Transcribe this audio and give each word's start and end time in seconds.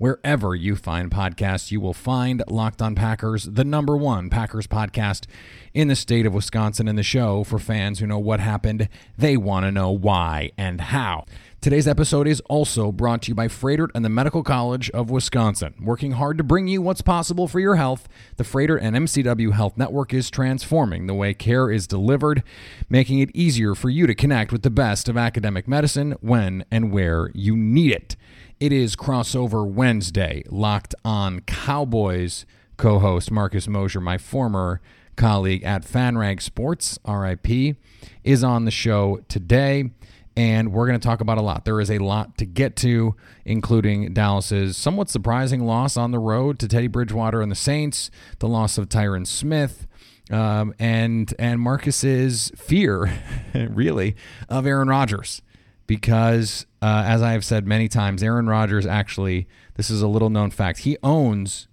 Wherever 0.00 0.54
you 0.54 0.76
find 0.76 1.10
podcasts, 1.10 1.70
you 1.70 1.78
will 1.78 1.92
find 1.92 2.42
Locked 2.48 2.80
On 2.80 2.94
Packers, 2.94 3.44
the 3.44 3.64
number 3.64 3.98
one 3.98 4.30
Packers 4.30 4.66
podcast 4.66 5.26
in 5.74 5.88
the 5.88 5.94
state 5.94 6.24
of 6.24 6.32
Wisconsin, 6.32 6.88
and 6.88 6.96
the 6.96 7.02
show 7.02 7.44
for 7.44 7.58
fans 7.58 7.98
who 7.98 8.06
know 8.06 8.18
what 8.18 8.40
happened. 8.40 8.88
They 9.18 9.36
want 9.36 9.66
to 9.66 9.70
know 9.70 9.90
why 9.90 10.52
and 10.56 10.80
how. 10.80 11.26
Today's 11.60 11.86
episode 11.86 12.26
is 12.26 12.40
also 12.48 12.90
brought 12.90 13.20
to 13.20 13.28
you 13.28 13.34
by 13.34 13.46
Froedtert 13.48 13.90
and 13.94 14.02
the 14.02 14.08
Medical 14.08 14.42
College 14.42 14.88
of 14.92 15.10
Wisconsin. 15.10 15.74
Working 15.82 16.12
hard 16.12 16.38
to 16.38 16.44
bring 16.44 16.66
you 16.66 16.80
what's 16.80 17.02
possible 17.02 17.46
for 17.46 17.60
your 17.60 17.76
health, 17.76 18.08
the 18.38 18.44
Froedtert 18.44 18.78
and 18.80 18.96
MCW 18.96 19.52
Health 19.52 19.76
Network 19.76 20.14
is 20.14 20.30
transforming 20.30 21.08
the 21.08 21.14
way 21.14 21.34
care 21.34 21.70
is 21.70 21.86
delivered, 21.86 22.42
making 22.88 23.18
it 23.18 23.30
easier 23.34 23.74
for 23.74 23.90
you 23.90 24.06
to 24.06 24.14
connect 24.14 24.50
with 24.50 24.62
the 24.62 24.70
best 24.70 25.10
of 25.10 25.18
academic 25.18 25.68
medicine 25.68 26.12
when 26.22 26.64
and 26.70 26.90
where 26.90 27.30
you 27.34 27.54
need 27.54 27.92
it. 27.92 28.16
It 28.60 28.74
is 28.74 28.94
crossover 28.94 29.66
Wednesday. 29.66 30.42
Locked 30.50 30.94
on 31.02 31.40
Cowboys 31.40 32.44
co 32.76 32.98
host 32.98 33.30
Marcus 33.30 33.66
Mosher, 33.66 34.02
my 34.02 34.18
former 34.18 34.82
colleague 35.16 35.64
at 35.64 35.82
FanRag 35.82 36.42
Sports, 36.42 36.98
RIP, 37.08 37.76
is 38.22 38.44
on 38.44 38.66
the 38.66 38.70
show 38.70 39.20
today. 39.28 39.92
And 40.36 40.74
we're 40.74 40.86
going 40.86 41.00
to 41.00 41.02
talk 41.02 41.22
about 41.22 41.38
a 41.38 41.40
lot. 41.40 41.64
There 41.64 41.80
is 41.80 41.90
a 41.90 42.00
lot 42.00 42.36
to 42.36 42.44
get 42.44 42.76
to, 42.76 43.16
including 43.46 44.12
Dallas's 44.12 44.76
somewhat 44.76 45.08
surprising 45.08 45.64
loss 45.64 45.96
on 45.96 46.10
the 46.10 46.18
road 46.18 46.58
to 46.58 46.68
Teddy 46.68 46.86
Bridgewater 46.86 47.40
and 47.40 47.50
the 47.50 47.56
Saints, 47.56 48.10
the 48.40 48.48
loss 48.48 48.76
of 48.76 48.90
Tyron 48.90 49.26
Smith, 49.26 49.86
um, 50.30 50.74
and 50.78 51.32
and 51.38 51.62
Marcus's 51.62 52.52
fear, 52.56 53.10
really, 53.54 54.16
of 54.50 54.66
Aaron 54.66 54.88
Rodgers 54.88 55.40
because, 55.86 56.66
uh, 56.82 57.02
as 57.06 57.22
I 57.22 57.32
have 57.32 57.44
said 57.44 57.66
many 57.66 57.88
times, 57.88 58.22
Aaron 58.22 58.46
Rodgers 58.46 58.86
actually, 58.86 59.46
this 59.74 59.90
is 59.90 60.02
a 60.02 60.08
little 60.08 60.30
known 60.30 60.50
fact, 60.50 60.80
he 60.80 60.96
owns 61.02 61.68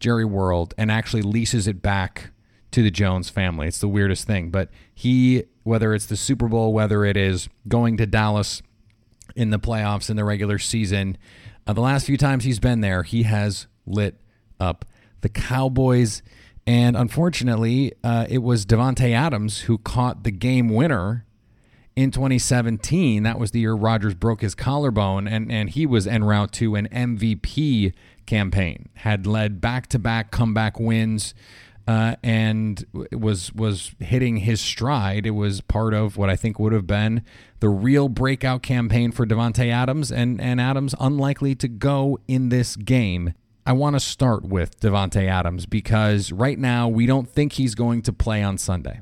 Jerry 0.00 0.24
World 0.24 0.74
and 0.78 0.90
actually 0.90 1.22
leases 1.22 1.66
it 1.66 1.82
back 1.82 2.30
to 2.70 2.82
the 2.82 2.90
Jones 2.90 3.30
family. 3.30 3.66
It's 3.66 3.80
the 3.80 3.88
weirdest 3.88 4.26
thing. 4.26 4.50
But 4.50 4.70
he, 4.94 5.44
whether 5.64 5.94
it's 5.94 6.06
the 6.06 6.16
Super 6.16 6.48
Bowl, 6.48 6.72
whether 6.72 7.04
it 7.04 7.16
is 7.16 7.48
going 7.66 7.96
to 7.98 8.06
Dallas 8.06 8.62
in 9.34 9.50
the 9.50 9.58
playoffs 9.58 10.10
in 10.10 10.16
the 10.16 10.24
regular 10.24 10.58
season, 10.58 11.16
uh, 11.66 11.72
the 11.72 11.80
last 11.80 12.06
few 12.06 12.16
times 12.16 12.44
he's 12.44 12.60
been 12.60 12.80
there, 12.80 13.02
he 13.02 13.24
has 13.24 13.66
lit 13.86 14.20
up 14.60 14.84
the 15.20 15.28
Cowboys. 15.28 16.22
And 16.66 16.96
unfortunately, 16.96 17.92
uh, 18.04 18.26
it 18.28 18.42
was 18.42 18.66
Davante 18.66 19.12
Adams 19.12 19.60
who 19.62 19.78
caught 19.78 20.24
the 20.24 20.30
game 20.30 20.68
winner 20.68 21.24
in 21.98 22.12
2017. 22.12 23.24
That 23.24 23.40
was 23.40 23.50
the 23.50 23.58
year 23.58 23.74
Rodgers 23.74 24.14
broke 24.14 24.40
his 24.40 24.54
collarbone, 24.54 25.26
and, 25.26 25.50
and 25.50 25.68
he 25.68 25.84
was 25.84 26.06
en 26.06 26.22
route 26.22 26.52
to 26.52 26.76
an 26.76 26.86
MVP 26.92 27.92
campaign. 28.24 28.88
Had 28.94 29.26
led 29.26 29.60
back 29.60 29.88
to 29.88 29.98
back 29.98 30.30
comeback 30.30 30.78
wins, 30.78 31.34
uh, 31.88 32.14
and 32.22 32.84
was 33.10 33.52
was 33.52 33.96
hitting 33.98 34.36
his 34.36 34.60
stride. 34.60 35.26
It 35.26 35.32
was 35.32 35.60
part 35.60 35.92
of 35.92 36.16
what 36.16 36.30
I 36.30 36.36
think 36.36 36.60
would 36.60 36.72
have 36.72 36.86
been 36.86 37.24
the 37.58 37.68
real 37.68 38.08
breakout 38.08 38.62
campaign 38.62 39.10
for 39.10 39.26
Davante 39.26 39.68
Adams, 39.68 40.12
and 40.12 40.40
and 40.40 40.60
Adams 40.60 40.94
unlikely 41.00 41.56
to 41.56 41.66
go 41.66 42.20
in 42.28 42.50
this 42.50 42.76
game. 42.76 43.34
I 43.66 43.72
want 43.72 43.96
to 43.96 44.00
start 44.00 44.44
with 44.44 44.78
Davante 44.78 45.26
Adams 45.26 45.66
because 45.66 46.30
right 46.30 46.60
now 46.60 46.86
we 46.86 47.06
don't 47.06 47.28
think 47.28 47.54
he's 47.54 47.74
going 47.74 48.02
to 48.02 48.12
play 48.12 48.40
on 48.40 48.56
Sunday. 48.56 49.00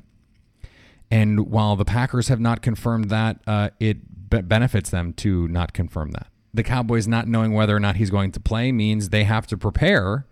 And 1.09 1.49
while 1.51 1.75
the 1.75 1.85
Packers 1.85 2.27
have 2.27 2.39
not 2.39 2.61
confirmed 2.61 3.09
that, 3.09 3.39
uh, 3.47 3.69
it 3.79 4.29
be- 4.29 4.41
benefits 4.41 4.89
them 4.89 5.13
to 5.13 5.47
not 5.47 5.73
confirm 5.73 6.11
that. 6.11 6.27
The 6.53 6.63
Cowboys 6.63 7.07
not 7.07 7.27
knowing 7.27 7.53
whether 7.53 7.75
or 7.75 7.79
not 7.79 7.97
he's 7.97 8.09
going 8.09 8.31
to 8.33 8.39
play 8.39 8.71
means 8.71 9.09
they 9.09 9.23
have 9.23 9.47
to 9.47 9.57
prepare 9.57 10.25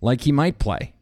like 0.00 0.22
he 0.22 0.32
might 0.32 0.58
play. 0.58 0.94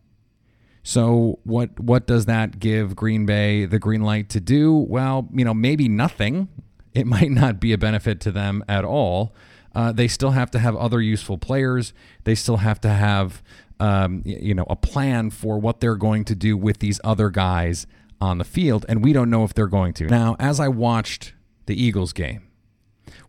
So 0.82 1.40
what 1.42 1.80
what 1.80 2.06
does 2.06 2.26
that 2.26 2.60
give 2.60 2.94
Green 2.94 3.26
Bay 3.26 3.64
the 3.64 3.80
green 3.80 4.02
light 4.02 4.28
to 4.30 4.40
do? 4.40 4.72
Well, 4.72 5.28
you 5.32 5.44
know, 5.44 5.54
maybe 5.54 5.88
nothing. 5.88 6.48
It 6.94 7.06
might 7.14 7.30
not 7.30 7.58
be 7.58 7.72
a 7.72 7.78
benefit 7.78 8.20
to 8.20 8.30
them 8.30 8.64
at 8.68 8.84
all. 8.84 9.34
Uh, 9.74 9.92
they 9.92 10.08
still 10.08 10.30
have 10.30 10.50
to 10.52 10.58
have 10.58 10.76
other 10.76 11.00
useful 11.00 11.38
players. 11.38 11.92
They 12.24 12.34
still 12.34 12.58
have 12.58 12.80
to 12.82 12.88
have 12.88 13.42
um, 13.80 14.22
you 14.24 14.54
know 14.54 14.66
a 14.70 14.76
plan 14.76 15.30
for 15.30 15.58
what 15.58 15.80
they're 15.80 15.96
going 15.96 16.24
to 16.26 16.34
do 16.34 16.56
with 16.56 16.78
these 16.78 17.00
other 17.02 17.30
guys 17.30 17.86
on 18.20 18.38
the 18.38 18.44
field, 18.44 18.86
and 18.88 19.02
we 19.02 19.12
don't 19.12 19.30
know 19.30 19.44
if 19.44 19.54
they're 19.54 19.66
going 19.66 19.92
to. 19.94 20.06
Now, 20.06 20.36
as 20.38 20.60
I 20.60 20.68
watched 20.68 21.34
the 21.66 21.80
Eagles 21.80 22.12
game, 22.12 22.46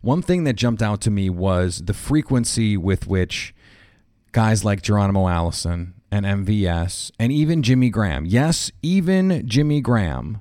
one 0.00 0.22
thing 0.22 0.44
that 0.44 0.54
jumped 0.54 0.82
out 0.82 1.00
to 1.02 1.10
me 1.10 1.28
was 1.30 1.82
the 1.84 1.94
frequency 1.94 2.76
with 2.76 3.06
which 3.06 3.54
guys 4.32 4.64
like 4.64 4.82
Geronimo 4.82 5.28
Allison 5.28 5.94
and 6.10 6.24
MVS 6.24 7.10
and 7.18 7.32
even 7.32 7.62
Jimmy 7.62 7.90
Graham, 7.90 8.24
yes, 8.24 8.70
even 8.82 9.46
Jimmy 9.46 9.80
Graham 9.80 10.40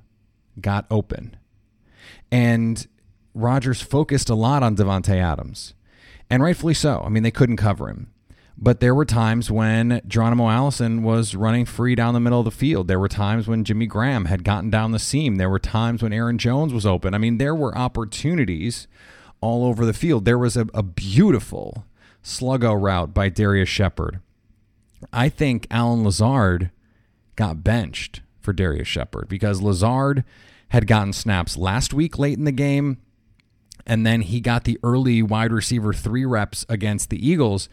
got 0.61 0.85
open. 0.89 1.35
And 2.31 2.87
Rodgers 3.33 3.81
focused 3.81 4.29
a 4.29 4.35
lot 4.35 4.63
on 4.63 4.75
Davante 4.75 5.15
Adams, 5.15 5.73
and 6.29 6.43
rightfully 6.43 6.73
so. 6.73 7.01
I 7.05 7.09
mean, 7.09 7.23
they 7.23 7.31
couldn't 7.31 7.57
cover 7.57 7.89
him. 7.89 8.11
But 8.59 8.79
there 8.79 8.95
were 8.95 9.05
times 9.05 9.51
when 9.51 10.01
Geronimo 10.07 10.49
Allison 10.49 11.03
was 11.03 11.35
running 11.35 11.65
free 11.65 11.93
down 11.93 12.15
the 12.15 12.19
middle 12.19 12.39
of 12.39 12.45
the 12.45 12.51
field. 12.51 12.87
There 12.87 12.99
were 12.99 13.07
times 13.07 13.47
when 13.47 13.63
Jimmy 13.63 13.85
Graham 13.85 14.25
had 14.25 14.43
gotten 14.43 14.71
down 14.71 14.91
the 14.91 14.99
seam. 14.99 15.35
There 15.35 15.49
were 15.49 15.59
times 15.59 16.01
when 16.01 16.11
Aaron 16.11 16.39
Jones 16.39 16.73
was 16.73 16.85
open. 16.85 17.13
I 17.13 17.19
mean, 17.19 17.37
there 17.37 17.53
were 17.53 17.77
opportunities 17.77 18.87
all 19.41 19.63
over 19.63 19.85
the 19.85 19.93
field. 19.93 20.25
There 20.25 20.39
was 20.39 20.57
a, 20.57 20.65
a 20.73 20.81
beautiful 20.81 21.85
sluggo 22.23 22.79
route 22.79 23.13
by 23.13 23.29
Darius 23.29 23.69
Shepard. 23.69 24.21
I 25.13 25.29
think 25.29 25.67
Allen 25.69 26.03
Lazard 26.03 26.71
got 27.35 27.63
benched 27.63 28.21
for 28.41 28.53
Darius 28.53 28.87
Shepard 28.87 29.27
because 29.29 29.61
Lazard 29.61 30.23
had 30.69 30.87
gotten 30.87 31.13
snaps 31.13 31.57
last 31.57 31.93
week 31.93 32.17
late 32.17 32.39
in 32.39 32.43
the 32.43 32.51
game, 32.51 32.97
and 33.85 34.03
then 34.03 34.21
he 34.21 34.41
got 34.41 34.63
the 34.63 34.79
early 34.81 35.21
wide 35.21 35.53
receiver 35.53 35.93
three 35.93 36.25
reps 36.25 36.65
against 36.67 37.11
the 37.11 37.25
Eagles 37.25 37.69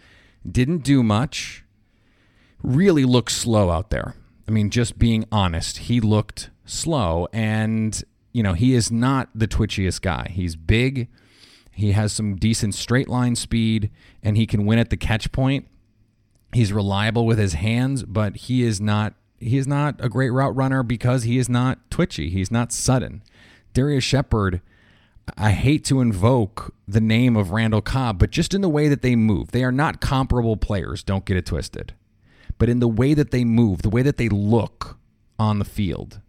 didn't 0.51 0.79
do 0.79 1.03
much. 1.03 1.65
Really 2.63 3.05
looked 3.05 3.33
slow 3.33 3.71
out 3.71 3.91
there. 3.91 4.15
I 4.49 4.51
mean, 4.51 4.71
just 4.71 4.99
being 4.99 5.25
honest, 5.33 5.79
he 5.79 6.01
looked 6.01 6.51
slow. 6.65 7.29
And, 7.33 8.03
you 8.33 8.43
know, 8.43 8.55
he 8.55 8.75
is 8.75 8.91
not 8.91 9.29
the 9.35 9.49
twitchiest 9.49 10.03
guy. 10.03 10.29
He's 10.31 10.57
big. 10.57 11.09
He 11.71 11.93
has 11.93 12.13
some 12.13 12.37
decent 12.37 12.75
straight 12.75 13.09
line 13.09 13.37
speed 13.37 13.91
and 14.23 14.37
he 14.37 14.47
can 14.47 14.65
win 14.65 14.79
at 14.79 14.91
the 14.91 14.97
catch 14.97 15.33
point. 15.33 15.67
He's 16.53 16.73
reliable 16.73 17.27
with 17.27 17.39
his 17.39 17.55
hands, 17.55 18.05
but 18.05 18.37
he 18.37 18.63
is 18.63 18.81
not 18.81 19.15
he 19.41 19.59
is 19.59 19.67
not 19.67 19.97
a 19.99 20.09
great 20.09 20.31
route 20.31 20.57
runner 20.57 20.83
because 20.83 21.25
he 21.25 21.37
is 21.37 21.49
not 21.49 21.91
twitchy. 21.91 22.31
He's 22.31 22.51
not 22.51 22.73
sudden. 22.73 23.23
Darius 23.75 24.05
Shepard, 24.05 24.63
I 25.37 25.53
hate 25.53 25.85
to 25.87 26.01
invoke 26.01 26.75
the 26.87 27.01
name 27.01 27.37
of 27.37 27.51
Randall 27.51 27.81
Cobb, 27.81 28.19
but 28.19 28.31
just 28.31 28.55
in 28.55 28.61
the 28.61 28.69
way 28.69 28.89
that 28.89 29.03
they 29.03 29.17
move, 29.17 29.53
they 29.53 29.65
are 29.65 29.73
not 29.73 30.01
comparable 30.01 30.57
players. 30.57 31.03
Don't 31.03 31.25
get 31.25 31.37
it 31.37 31.47
twisted. 31.47 31.95
But 32.59 32.69
in 32.69 32.81
the 32.81 32.89
way 32.89 33.15
that 33.15 33.31
they 33.31 33.45
move, 33.45 33.83
the 33.83 33.91
way 33.91 34.03
that 34.03 34.17
they 34.17 34.29
look 34.29 34.99
on 35.39 35.59
the 35.59 35.65
field, 35.65 36.21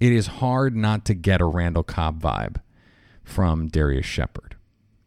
it 0.00 0.12
is 0.12 0.26
hard 0.26 0.76
not 0.76 1.04
to 1.06 1.14
get 1.14 1.40
a 1.40 1.44
Randall 1.44 1.84
Cobb 1.84 2.20
vibe 2.20 2.56
from 3.22 3.68
Darius 3.68 4.06
Shepard. 4.06 4.56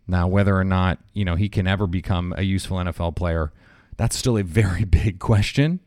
Now, 0.07 0.27
whether 0.27 0.55
or 0.55 0.63
not, 0.63 0.99
you 1.13 1.25
know, 1.25 1.35
he 1.35 1.49
can 1.49 1.67
ever 1.67 1.87
become 1.87 2.33
a 2.37 2.43
useful 2.43 2.77
NFL 2.77 3.15
player, 3.15 3.51
that's 3.97 4.17
still 4.17 4.37
a 4.37 4.43
very 4.43 4.83
big 4.85 5.19
question 5.19 5.81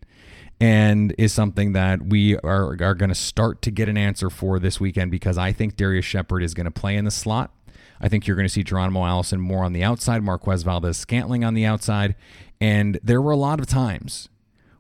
and 0.60 1.14
is 1.18 1.32
something 1.32 1.72
that 1.72 2.06
we 2.06 2.36
are, 2.38 2.76
are 2.80 2.94
going 2.94 3.08
to 3.08 3.14
start 3.14 3.62
to 3.62 3.70
get 3.70 3.88
an 3.88 3.96
answer 3.96 4.28
for 4.28 4.58
this 4.58 4.80
weekend 4.80 5.10
because 5.10 5.38
I 5.38 5.52
think 5.52 5.76
Darius 5.76 6.04
Shepard 6.04 6.42
is 6.42 6.54
going 6.54 6.64
to 6.64 6.70
play 6.70 6.96
in 6.96 7.04
the 7.04 7.10
slot. 7.10 7.54
I 8.00 8.08
think 8.08 8.26
you're 8.26 8.36
going 8.36 8.46
to 8.46 8.52
see 8.52 8.62
Geronimo 8.62 9.04
Allison 9.04 9.40
more 9.40 9.64
on 9.64 9.72
the 9.72 9.82
outside, 9.82 10.22
Marquez 10.22 10.62
Valdes 10.62 10.96
Scantling 10.96 11.44
on 11.44 11.54
the 11.54 11.64
outside. 11.64 12.14
And 12.60 12.98
there 13.02 13.22
were 13.22 13.32
a 13.32 13.36
lot 13.36 13.60
of 13.60 13.66
times 13.66 14.28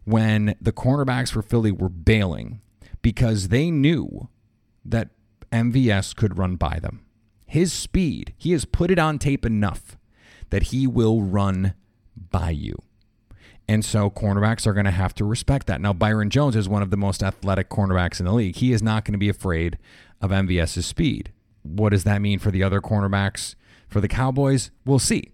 when 0.04 0.54
the 0.60 0.72
cornerbacks 0.72 1.32
for 1.32 1.42
Philly 1.42 1.72
were 1.72 1.88
bailing 1.88 2.60
because 3.02 3.48
they 3.48 3.70
knew 3.70 4.28
that 4.84 5.10
MVS 5.52 6.14
could 6.14 6.38
run 6.38 6.56
by 6.56 6.78
them. 6.78 7.04
His 7.46 7.72
speed, 7.72 8.34
he 8.36 8.52
has 8.52 8.64
put 8.64 8.90
it 8.90 8.98
on 8.98 9.18
tape 9.18 9.46
enough 9.46 9.96
that 10.50 10.64
he 10.64 10.86
will 10.86 11.22
run 11.22 11.74
by 12.16 12.50
you. 12.50 12.76
And 13.68 13.84
so 13.84 14.08
cornerbacks 14.08 14.66
are 14.66 14.72
going 14.72 14.86
to 14.86 14.90
have 14.90 15.14
to 15.16 15.24
respect 15.24 15.66
that. 15.66 15.80
Now, 15.80 15.92
Byron 15.92 16.30
Jones 16.30 16.56
is 16.56 16.68
one 16.68 16.82
of 16.82 16.90
the 16.90 16.96
most 16.96 17.22
athletic 17.22 17.68
cornerbacks 17.68 18.18
in 18.18 18.24
the 18.24 18.32
league. 18.32 18.56
He 18.56 18.72
is 18.72 18.82
not 18.82 19.04
going 19.04 19.12
to 19.12 19.18
be 19.18 19.28
afraid 19.28 19.78
of 20.22 20.30
MVS's 20.30 20.86
speed. 20.86 21.32
What 21.62 21.90
does 21.90 22.04
that 22.04 22.22
mean 22.22 22.38
for 22.38 22.50
the 22.50 22.62
other 22.62 22.80
cornerbacks 22.80 23.56
for 23.86 24.00
the 24.00 24.08
Cowboys? 24.08 24.70
We'll 24.86 24.98
see. 24.98 25.32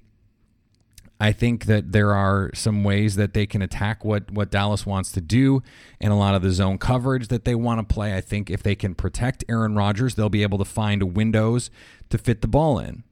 I 1.20 1.30
think 1.30 1.66
that 1.66 1.92
there 1.92 2.12
are 2.12 2.50
some 2.54 2.82
ways 2.82 3.14
that 3.16 3.34
they 3.34 3.46
can 3.46 3.62
attack 3.62 4.04
what, 4.04 4.32
what 4.32 4.50
Dallas 4.50 4.84
wants 4.84 5.12
to 5.12 5.20
do 5.20 5.62
and 6.00 6.12
a 6.12 6.16
lot 6.16 6.34
of 6.34 6.42
the 6.42 6.50
zone 6.50 6.76
coverage 6.76 7.28
that 7.28 7.44
they 7.44 7.54
want 7.54 7.88
to 7.88 7.94
play. 7.94 8.16
I 8.16 8.20
think 8.20 8.50
if 8.50 8.64
they 8.64 8.74
can 8.74 8.96
protect 8.96 9.44
Aaron 9.48 9.76
Rodgers, 9.76 10.16
they'll 10.16 10.28
be 10.28 10.42
able 10.42 10.58
to 10.58 10.64
find 10.64 11.16
windows 11.16 11.70
to 12.10 12.18
fit 12.18 12.42
the 12.42 12.48
ball 12.48 12.80
in. 12.80 13.04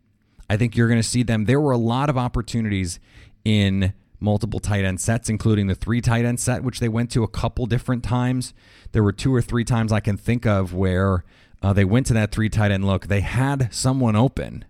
I 0.51 0.57
think 0.57 0.77
you're 0.77 0.89
going 0.89 1.01
to 1.01 1.09
see 1.09 1.23
them. 1.23 1.45
There 1.45 1.61
were 1.61 1.71
a 1.71 1.79
lot 1.79 2.11
of 2.11 2.19
opportunities 2.19 2.99
in 3.45 3.95
multiple 4.23 4.61
tight 4.61 4.85
end 4.85 5.01
sets, 5.01 5.29
including 5.29 5.67
the 5.67 5.75
three 5.75 6.01
tight 6.01 6.25
end 6.25 6.41
set, 6.41 6.63
which 6.63 6.81
they 6.81 6.89
went 6.89 7.11
to 7.11 7.23
a 7.23 7.29
couple 7.29 7.67
different 7.67 8.03
times. 8.05 8.55
There 8.93 9.03
were 9.03 9.13
two 9.13 9.35
or 9.35 9.43
three 9.43 9.65
times 9.65 9.93
I 9.93 10.01
can 10.01 10.17
think 10.17 10.47
of 10.47 10.73
where 10.73 11.25
uh, 11.63 11.73
they 11.73 11.85
went 11.85 12.07
to 12.07 12.15
that 12.15 12.33
three 12.33 12.49
tight 12.49 12.71
end 12.71 12.87
look. 12.87 13.09
They 13.09 13.21
had 13.21 13.73
someone 13.73 14.17
open, 14.17 14.65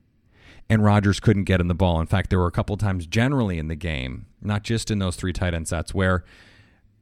and 0.69 0.85
Rodgers 0.85 1.21
couldn't 1.21 1.45
get 1.45 1.61
in 1.61 1.69
the 1.69 1.75
ball. 1.75 2.01
In 2.01 2.07
fact, 2.07 2.31
there 2.31 2.39
were 2.39 2.47
a 2.47 2.53
couple 2.53 2.77
times 2.77 3.07
generally 3.07 3.59
in 3.59 3.69
the 3.69 3.77
game, 3.77 4.27
not 4.41 4.63
just 4.63 4.91
in 4.91 4.99
those 4.99 5.17
three 5.17 5.33
tight 5.33 5.55
end 5.55 5.69
sets, 5.69 5.95
where 5.95 6.25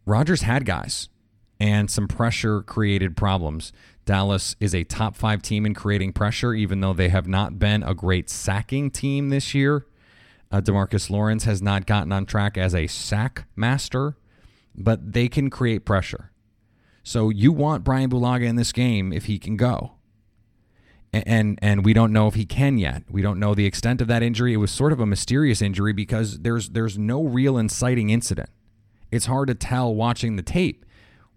Rodgers 0.04 0.42
had 0.42 0.64
guys 0.64 1.08
and 1.58 1.90
some 1.90 2.08
pressure 2.08 2.62
created 2.62 3.16
problems. 3.16 3.72
Dallas 4.06 4.56
is 4.58 4.74
a 4.74 4.82
top 4.84 5.14
five 5.14 5.42
team 5.42 5.66
in 5.66 5.74
creating 5.74 6.12
pressure, 6.12 6.54
even 6.54 6.80
though 6.80 6.94
they 6.94 7.10
have 7.10 7.28
not 7.28 7.58
been 7.58 7.82
a 7.82 7.94
great 7.94 8.30
sacking 8.30 8.90
team 8.90 9.28
this 9.28 9.54
year. 9.54 9.86
Uh, 10.50 10.60
Demarcus 10.60 11.10
Lawrence 11.10 11.44
has 11.44 11.62
not 11.62 11.86
gotten 11.86 12.12
on 12.12 12.26
track 12.26 12.58
as 12.58 12.74
a 12.74 12.86
sack 12.86 13.46
master, 13.54 14.16
but 14.74 15.12
they 15.12 15.28
can 15.28 15.48
create 15.50 15.84
pressure. 15.84 16.30
So 17.02 17.30
you 17.30 17.52
want 17.52 17.84
Brian 17.84 18.10
Bulaga 18.10 18.46
in 18.46 18.56
this 18.56 18.72
game 18.72 19.12
if 19.12 19.26
he 19.26 19.38
can 19.38 19.56
go. 19.56 19.92
And, 21.12 21.24
and 21.26 21.58
and 21.62 21.84
we 21.84 21.92
don't 21.92 22.12
know 22.12 22.28
if 22.28 22.34
he 22.34 22.44
can 22.44 22.78
yet. 22.78 23.02
We 23.10 23.22
don't 23.22 23.40
know 23.40 23.54
the 23.54 23.66
extent 23.66 24.00
of 24.00 24.08
that 24.08 24.22
injury. 24.22 24.52
It 24.52 24.58
was 24.58 24.70
sort 24.70 24.92
of 24.92 25.00
a 25.00 25.06
mysterious 25.06 25.60
injury 25.60 25.92
because 25.92 26.40
there's 26.40 26.70
there's 26.70 26.98
no 26.98 27.24
real 27.24 27.58
inciting 27.58 28.10
incident. 28.10 28.48
It's 29.10 29.26
hard 29.26 29.48
to 29.48 29.54
tell 29.54 29.92
watching 29.92 30.36
the 30.36 30.42
tape 30.42 30.84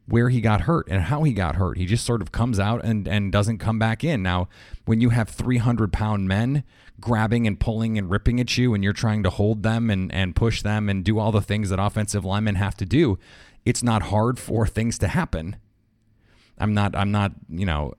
where 0.06 0.30
he 0.30 0.42
got 0.42 0.62
hurt 0.62 0.88
and 0.90 1.04
how 1.04 1.24
he 1.24 1.34
got 1.34 1.56
hurt. 1.56 1.78
He 1.78 1.86
just 1.86 2.06
sort 2.06 2.22
of 2.22 2.32
comes 2.32 2.60
out 2.60 2.84
and, 2.84 3.08
and 3.08 3.32
doesn't 3.32 3.58
come 3.60 3.80
back 3.80 4.04
in. 4.04 4.22
Now, 4.22 4.50
when 4.86 5.02
you 5.02 5.10
have 5.10 5.30
300 5.30 5.94
pound 5.94 6.28
men 6.28 6.64
grabbing 7.04 7.46
and 7.46 7.60
pulling 7.60 7.98
and 7.98 8.10
ripping 8.10 8.40
at 8.40 8.58
you 8.58 8.74
and 8.74 8.82
you're 8.82 8.94
trying 8.94 9.24
to 9.24 9.30
hold 9.30 9.62
them 9.62 9.90
and, 9.90 10.10
and 10.14 10.38
push 10.38 10.62
them 10.62 10.88
and 10.88 11.04
do 11.04 11.20
all 11.20 11.34
the 11.34 11.42
things 11.42 11.70
that 11.70 11.78
offensive 11.78 12.24
linemen 12.24 12.56
have 12.56 12.76
to 12.78 12.86
do, 12.86 13.20
it's 13.66 13.84
not 13.84 14.04
hard 14.04 14.40
for 14.40 14.66
things 14.66 14.98
to 14.98 15.10
happen. 15.10 15.58
I'm 16.58 16.74
not, 16.74 16.96
I'm 16.96 17.12
not, 17.12 17.34
you 17.50 17.66
know, 17.66 17.94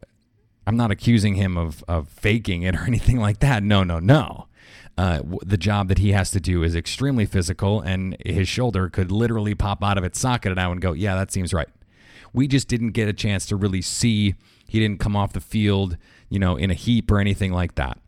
I'm 0.66 0.78
not 0.78 0.90
accusing 0.90 1.34
him 1.34 1.58
of, 1.58 1.84
of 1.86 2.08
faking 2.08 2.62
it 2.62 2.74
or 2.74 2.84
anything 2.86 3.20
like 3.20 3.40
that. 3.40 3.62
No, 3.62 3.84
no, 3.84 3.98
no. 3.98 4.48
Uh, 4.96 5.20
the 5.44 5.58
job 5.58 5.88
that 5.88 5.98
he 5.98 6.12
has 6.12 6.30
to 6.30 6.40
do 6.40 6.62
is 6.62 6.74
extremely 6.74 7.26
physical, 7.26 7.80
and 7.80 8.16
his 8.24 8.48
shoulder 8.48 8.88
could 8.88 9.12
literally 9.12 9.54
pop 9.54 9.84
out 9.84 9.98
of 9.98 10.04
its 10.04 10.18
socket 10.18 10.50
and 10.50 10.60
I 10.60 10.68
would 10.68 10.80
go, 10.80 10.92
yeah, 10.92 11.14
that 11.16 11.30
seems 11.30 11.52
right. 11.52 11.68
We 12.32 12.48
just 12.48 12.68
didn't 12.68 12.92
get 12.92 13.06
a 13.06 13.12
chance 13.12 13.44
to 13.46 13.56
really 13.56 13.82
see. 13.82 14.34
He 14.66 14.80
didn't 14.80 15.00
come 15.00 15.14
off 15.14 15.34
the 15.34 15.40
field, 15.40 15.98
you 16.30 16.38
know, 16.38 16.56
in 16.56 16.70
a 16.70 16.74
heap 16.74 17.10
or 17.10 17.18
anything 17.18 17.52
like 17.52 17.74
that. 17.74 17.98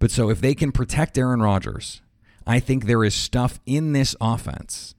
But 0.00 0.10
so 0.10 0.30
if 0.30 0.40
they 0.40 0.54
can 0.54 0.72
protect 0.72 1.16
Aaron 1.16 1.40
Rodgers, 1.40 2.00
I 2.46 2.58
think 2.58 2.86
there 2.86 3.04
is 3.04 3.14
stuff 3.14 3.60
in 3.66 3.92
this 3.92 4.16
offense 4.20 4.96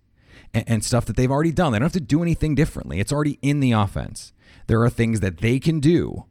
and, 0.54 0.64
and, 0.68 0.84
stuff 0.86 1.06
that 1.06 1.18
they've 1.18 1.32
already 1.32 1.52
done. 1.52 1.74
They 1.74 1.80
don't 1.80 1.88
have 1.88 1.94
to 1.94 2.00
do 2.00 2.22
anything 2.22 2.56
differently. 2.56 3.00
It's 3.00 3.12
already 3.12 3.40
in 3.42 3.60
the 3.60 3.72
offense. 3.72 4.32
There 4.68 4.82
are 4.84 4.90
things 4.90 5.20
that 5.20 5.40
they 5.40 5.60
can 5.60 5.80
do 5.80 6.26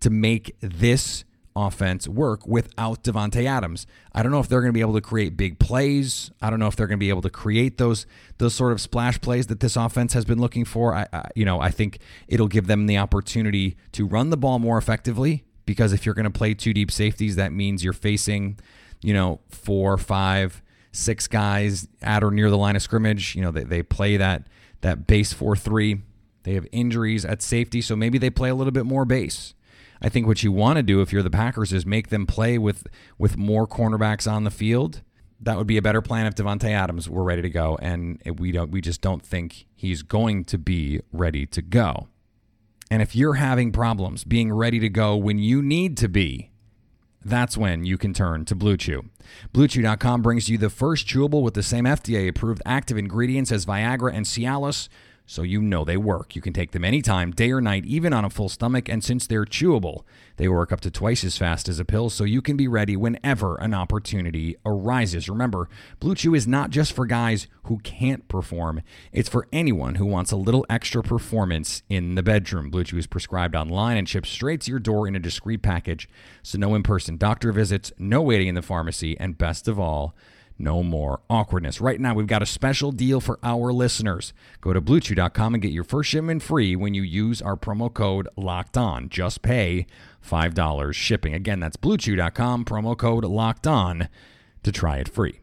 to 0.00 0.10
make 0.10 0.56
this 0.60 1.24
offense 1.54 2.08
work 2.08 2.46
without 2.46 3.02
Davante 3.04 3.44
Adams. 3.44 3.86
I 4.14 4.22
don't 4.22 4.32
know 4.32 4.40
if 4.40 4.48
they're 4.48 4.60
going 4.60 4.72
to 4.72 4.76
be 4.76 4.80
able 4.80 4.94
to 4.94 5.00
create 5.00 5.36
big 5.36 5.58
plays. 5.58 6.30
I 6.40 6.48
don't 6.48 6.58
know 6.58 6.68
if 6.68 6.76
they're 6.76 6.86
going 6.86 6.98
to 6.98 7.04
be 7.04 7.10
able 7.10 7.22
to 7.22 7.30
create 7.30 7.76
those 7.76 8.06
those 8.38 8.54
sort 8.54 8.72
of 8.72 8.80
splash 8.80 9.20
plays 9.20 9.48
that 9.48 9.60
this 9.60 9.76
offense 9.76 10.14
has 10.14 10.24
been 10.24 10.40
looking 10.40 10.64
for. 10.64 10.94
I, 10.94 11.06
I 11.12 11.28
you 11.34 11.44
know 11.44 11.60
I 11.60 11.70
think 11.70 11.98
it'll 12.28 12.48
give 12.48 12.66
them 12.66 12.86
the 12.86 12.96
opportunity 12.98 13.76
to 13.92 14.06
run 14.06 14.30
the 14.30 14.36
ball 14.36 14.58
more 14.58 14.78
effectively 14.78 15.44
because 15.70 15.92
if 15.92 16.04
you're 16.04 16.16
going 16.16 16.24
to 16.24 16.36
play 16.36 16.52
two 16.52 16.74
deep 16.74 16.90
safeties, 16.90 17.36
that 17.36 17.52
means 17.52 17.84
you're 17.84 17.92
facing 17.92 18.58
you 19.02 19.14
know 19.14 19.38
four, 19.48 19.96
five, 19.96 20.60
six 20.90 21.28
guys 21.28 21.86
at 22.02 22.24
or 22.24 22.32
near 22.32 22.50
the 22.50 22.58
line 22.58 22.74
of 22.74 22.82
scrimmage. 22.82 23.36
You 23.36 23.42
know 23.42 23.52
they, 23.52 23.62
they 23.62 23.80
play 23.84 24.16
that 24.16 24.48
that 24.80 25.06
base 25.06 25.32
four 25.32 25.54
three. 25.54 26.02
They 26.42 26.54
have 26.54 26.66
injuries 26.72 27.24
at 27.24 27.40
safety, 27.40 27.80
so 27.82 27.94
maybe 27.94 28.18
they 28.18 28.30
play 28.30 28.48
a 28.48 28.54
little 28.56 28.72
bit 28.72 28.84
more 28.84 29.04
base. 29.04 29.54
I 30.02 30.08
think 30.08 30.26
what 30.26 30.42
you 30.42 30.50
want 30.50 30.78
to 30.78 30.82
do 30.82 31.02
if 31.02 31.12
you're 31.12 31.22
the 31.22 31.30
Packers 31.30 31.72
is 31.72 31.86
make 31.86 32.08
them 32.08 32.26
play 32.26 32.58
with 32.58 32.88
with 33.16 33.36
more 33.36 33.68
cornerbacks 33.68 34.28
on 34.28 34.42
the 34.42 34.50
field. 34.50 35.02
That 35.38 35.56
would 35.56 35.68
be 35.68 35.76
a 35.76 35.82
better 35.82 36.02
plan 36.02 36.26
if 36.26 36.34
Davante 36.34 36.68
Adams 36.68 37.08
were 37.08 37.22
ready 37.22 37.42
to 37.42 37.48
go, 37.48 37.78
and 37.80 38.20
we 38.40 38.50
don't. 38.50 38.72
We 38.72 38.80
just 38.80 39.02
don't 39.02 39.24
think 39.24 39.66
he's 39.76 40.02
going 40.02 40.46
to 40.46 40.58
be 40.58 41.00
ready 41.12 41.46
to 41.46 41.62
go. 41.62 42.08
And 42.90 43.00
if 43.00 43.14
you're 43.14 43.34
having 43.34 43.70
problems 43.70 44.24
being 44.24 44.52
ready 44.52 44.80
to 44.80 44.88
go 44.88 45.16
when 45.16 45.38
you 45.38 45.62
need 45.62 45.96
to 45.98 46.08
be, 46.08 46.50
that's 47.24 47.56
when 47.56 47.84
you 47.84 47.96
can 47.96 48.12
turn 48.12 48.44
to 48.46 48.54
Blue 48.54 48.76
Chew. 48.76 49.04
BlueChew.com 49.52 50.22
brings 50.22 50.48
you 50.48 50.58
the 50.58 50.70
first 50.70 51.06
chewable 51.06 51.42
with 51.42 51.54
the 51.54 51.62
same 51.62 51.84
FDA 51.84 52.28
approved 52.28 52.62
active 52.66 52.96
ingredients 52.96 53.52
as 53.52 53.66
Viagra 53.66 54.12
and 54.12 54.26
Cialis 54.26 54.88
so 55.30 55.42
you 55.42 55.62
know 55.62 55.84
they 55.84 55.96
work. 55.96 56.34
You 56.34 56.42
can 56.42 56.52
take 56.52 56.72
them 56.72 56.84
anytime, 56.84 57.30
day 57.30 57.52
or 57.52 57.60
night, 57.60 57.84
even 57.86 58.12
on 58.12 58.24
a 58.24 58.30
full 58.30 58.48
stomach, 58.48 58.88
and 58.88 59.04
since 59.04 59.28
they're 59.28 59.44
chewable, 59.44 60.02
they 60.38 60.48
work 60.48 60.72
up 60.72 60.80
to 60.80 60.90
twice 60.90 61.22
as 61.22 61.38
fast 61.38 61.68
as 61.68 61.78
a 61.78 61.84
pill, 61.84 62.10
so 62.10 62.24
you 62.24 62.42
can 62.42 62.56
be 62.56 62.66
ready 62.66 62.96
whenever 62.96 63.54
an 63.58 63.72
opportunity 63.72 64.56
arises. 64.66 65.28
Remember, 65.28 65.68
Blue 66.00 66.16
Chew 66.16 66.34
is 66.34 66.48
not 66.48 66.70
just 66.70 66.92
for 66.92 67.06
guys 67.06 67.46
who 67.66 67.78
can't 67.78 68.26
perform, 68.26 68.82
it's 69.12 69.28
for 69.28 69.46
anyone 69.52 69.94
who 69.94 70.04
wants 70.04 70.32
a 70.32 70.36
little 70.36 70.66
extra 70.68 71.00
performance 71.00 71.84
in 71.88 72.16
the 72.16 72.24
bedroom. 72.24 72.68
Blue 72.68 72.82
Chew 72.82 72.98
is 72.98 73.06
prescribed 73.06 73.54
online 73.54 73.96
and 73.96 74.08
shipped 74.08 74.26
straight 74.26 74.62
to 74.62 74.72
your 74.72 74.80
door 74.80 75.06
in 75.06 75.14
a 75.14 75.20
discreet 75.20 75.62
package, 75.62 76.08
so 76.42 76.58
no 76.58 76.74
in 76.74 76.82
person 76.82 77.16
doctor 77.16 77.52
visits, 77.52 77.92
no 77.98 78.20
waiting 78.20 78.48
in 78.48 78.56
the 78.56 78.62
pharmacy, 78.62 79.16
and 79.20 79.38
best 79.38 79.68
of 79.68 79.78
all, 79.78 80.12
no 80.60 80.82
more 80.82 81.20
awkwardness. 81.28 81.80
Right 81.80 82.00
now, 82.00 82.14
we've 82.14 82.26
got 82.26 82.42
a 82.42 82.46
special 82.46 82.92
deal 82.92 83.20
for 83.20 83.38
our 83.42 83.72
listeners. 83.72 84.32
Go 84.60 84.72
to 84.72 84.80
bluechew.com 84.80 85.54
and 85.54 85.62
get 85.62 85.72
your 85.72 85.84
first 85.84 86.10
shipment 86.10 86.42
free 86.42 86.76
when 86.76 86.94
you 86.94 87.02
use 87.02 87.40
our 87.42 87.56
promo 87.56 87.92
code 87.92 88.28
locked 88.36 88.76
on. 88.76 89.08
Just 89.08 89.42
pay 89.42 89.86
$5 90.24 90.94
shipping. 90.94 91.34
Again, 91.34 91.60
that's 91.60 91.76
bluechew.com, 91.76 92.64
promo 92.64 92.96
code 92.96 93.24
locked 93.24 93.66
on 93.66 94.08
to 94.62 94.70
try 94.70 94.98
it 94.98 95.08
free. 95.08 95.40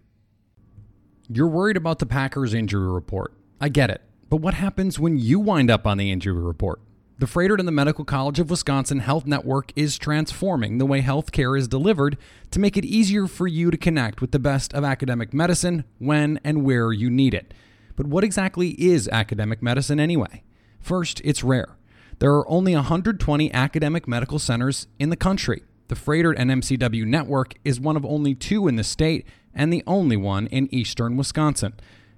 You're 1.29 1.47
worried 1.47 1.77
about 1.77 1.99
the 1.99 2.05
Packers 2.05 2.53
injury 2.53 2.89
report. 2.89 3.33
I 3.59 3.69
get 3.69 3.89
it. 3.89 4.01
But 4.29 4.37
what 4.37 4.53
happens 4.53 4.99
when 4.99 5.17
you 5.17 5.39
wind 5.39 5.71
up 5.71 5.87
on 5.87 5.97
the 5.97 6.11
injury 6.11 6.41
report? 6.41 6.79
The 7.19 7.25
Froedtert 7.25 7.57
and 7.57 7.67
the 7.67 7.71
Medical 7.71 8.05
College 8.05 8.39
of 8.39 8.51
Wisconsin 8.51 8.99
Health 8.99 9.25
Network 9.25 9.73
is 9.75 9.97
transforming 9.97 10.77
the 10.77 10.85
way 10.85 11.01
healthcare 11.01 11.57
is 11.57 11.67
delivered 11.67 12.15
to 12.51 12.59
make 12.59 12.77
it 12.77 12.85
easier 12.85 13.25
for 13.25 13.47
you 13.47 13.71
to 13.71 13.77
connect 13.77 14.21
with 14.21 14.29
the 14.29 14.37
best 14.37 14.71
of 14.75 14.83
academic 14.83 15.33
medicine 15.33 15.83
when 15.97 16.39
and 16.43 16.63
where 16.63 16.91
you 16.93 17.09
need 17.09 17.33
it. 17.33 17.55
But 17.95 18.05
what 18.05 18.23
exactly 18.23 18.69
is 18.79 19.07
academic 19.07 19.63
medicine 19.63 19.99
anyway? 19.99 20.43
First, 20.79 21.19
it's 21.23 21.43
rare. 21.43 21.75
There 22.19 22.35
are 22.35 22.47
only 22.47 22.75
120 22.75 23.51
academic 23.51 24.07
medical 24.07 24.37
centers 24.37 24.85
in 24.99 25.09
the 25.09 25.15
country. 25.15 25.63
The 25.87 25.95
Froedtert 25.95 26.35
and 26.37 26.51
MCW 26.51 27.07
network 27.07 27.55
is 27.65 27.79
one 27.79 27.97
of 27.97 28.05
only 28.05 28.35
two 28.35 28.67
in 28.67 28.75
the 28.75 28.83
state 28.83 29.25
and 29.55 29.73
the 29.73 29.83
only 29.87 30.17
one 30.17 30.45
in 30.47 30.71
eastern 30.71 31.17
Wisconsin. 31.17 31.73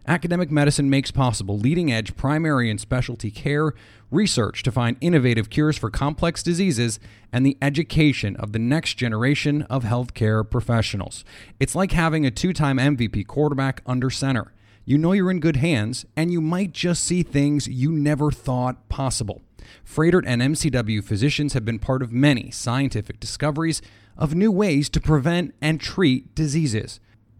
Academic 0.09 0.49
medicine 0.49 0.89
makes 0.89 1.11
possible 1.11 1.59
leading 1.59 1.91
edge 1.91 2.15
primary 2.15 2.71
and 2.71 2.81
specialty 2.81 3.29
care, 3.29 3.75
research 4.09 4.63
to 4.63 4.71
find 4.71 4.97
innovative 5.01 5.51
cures 5.51 5.77
for 5.77 5.91
complex 5.91 6.41
diseases, 6.41 6.99
and 7.31 7.45
the 7.45 7.55
education 7.61 8.35
of 8.37 8.51
the 8.51 8.57
next 8.57 8.95
generation 8.95 9.61
of 9.69 9.83
healthcare 9.83 10.49
professionals. 10.49 11.23
It's 11.59 11.75
like 11.75 11.91
having 11.91 12.25
a 12.25 12.31
two 12.31 12.53
time 12.53 12.77
MVP 12.77 13.27
quarterback 13.27 13.83
under 13.85 14.09
center. 14.09 14.51
You 14.83 14.97
know 14.97 15.11
you're 15.11 15.29
in 15.29 15.39
good 15.39 15.57
hands, 15.57 16.07
and 16.17 16.31
you 16.31 16.41
might 16.41 16.71
just 16.71 17.03
see 17.03 17.21
things 17.21 17.67
you 17.67 17.91
never 17.91 18.31
thought 18.31 18.89
possible. 18.89 19.43
Froedtert 19.85 20.23
and 20.25 20.41
MCW 20.41 21.03
physicians 21.03 21.53
have 21.53 21.65
been 21.65 21.77
part 21.77 22.01
of 22.01 22.11
many 22.11 22.49
scientific 22.49 23.19
discoveries 23.19 23.79
of 24.17 24.33
new 24.33 24.51
ways 24.51 24.89
to 24.89 24.99
prevent 24.99 25.53
and 25.61 25.79
treat 25.79 26.33
diseases. 26.33 26.99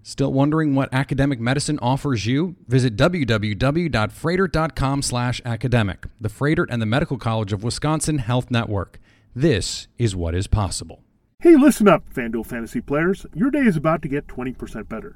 Still 0.10 0.34
wondering 0.34 0.74
what 0.74 0.92
academic 0.92 1.40
medicine 1.40 1.78
offers 1.84 2.26
you? 2.26 2.56
Visit 2.68 2.96
www.froedtert.com 2.96 5.02
slash 5.04 5.40
academic, 5.46 6.08
the 6.20 6.30
Froedtert 6.30 6.66
and 6.72 6.82
the 6.82 6.88
Medical 6.88 7.20
College 7.20 7.54
of 7.54 7.64
Wisconsin 7.64 8.18
Health 8.18 8.50
Network. 8.50 9.00
This 9.36 9.88
is 10.00 10.16
what 10.16 10.34
is 10.34 10.48
possible. 10.48 11.04
Hey, 11.42 11.56
listen 11.56 11.88
up, 11.88 12.12
FanDuel 12.12 12.48
fantasy 12.48 12.82
players. 12.82 13.28
Your 13.36 13.52
day 13.52 13.60
is 13.60 13.78
about 13.78 14.02
to 14.02 14.08
get 14.08 14.26
20% 14.26 14.90
better. 14.90 15.16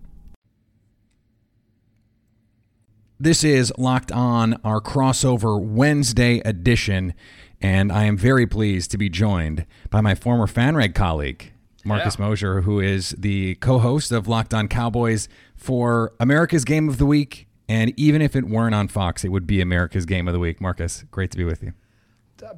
This 3.21 3.43
is 3.43 3.71
Locked 3.77 4.11
On, 4.11 4.59
our 4.63 4.81
crossover 4.81 5.61
Wednesday 5.61 6.39
edition, 6.39 7.13
and 7.61 7.91
I 7.91 8.05
am 8.05 8.17
very 8.17 8.47
pleased 8.47 8.89
to 8.89 8.97
be 8.97 9.09
joined 9.09 9.67
by 9.91 10.01
my 10.01 10.15
former 10.15 10.47
FanRag 10.47 10.95
colleague, 10.95 11.51
Marcus 11.85 12.17
yeah. 12.17 12.25
Mosher, 12.25 12.61
who 12.61 12.79
is 12.79 13.11
the 13.11 13.53
co 13.61 13.77
host 13.77 14.11
of 14.11 14.27
Locked 14.27 14.55
On 14.55 14.67
Cowboys 14.67 15.29
for 15.55 16.13
America's 16.19 16.65
Game 16.65 16.89
of 16.89 16.97
the 16.97 17.05
Week. 17.05 17.47
And 17.69 17.93
even 17.95 18.23
if 18.23 18.35
it 18.35 18.45
weren't 18.45 18.73
on 18.73 18.87
Fox, 18.87 19.23
it 19.23 19.29
would 19.29 19.45
be 19.45 19.61
America's 19.61 20.07
Game 20.07 20.27
of 20.27 20.33
the 20.33 20.39
Week. 20.39 20.59
Marcus, 20.59 21.05
great 21.11 21.29
to 21.29 21.37
be 21.37 21.43
with 21.43 21.61
you. 21.61 21.73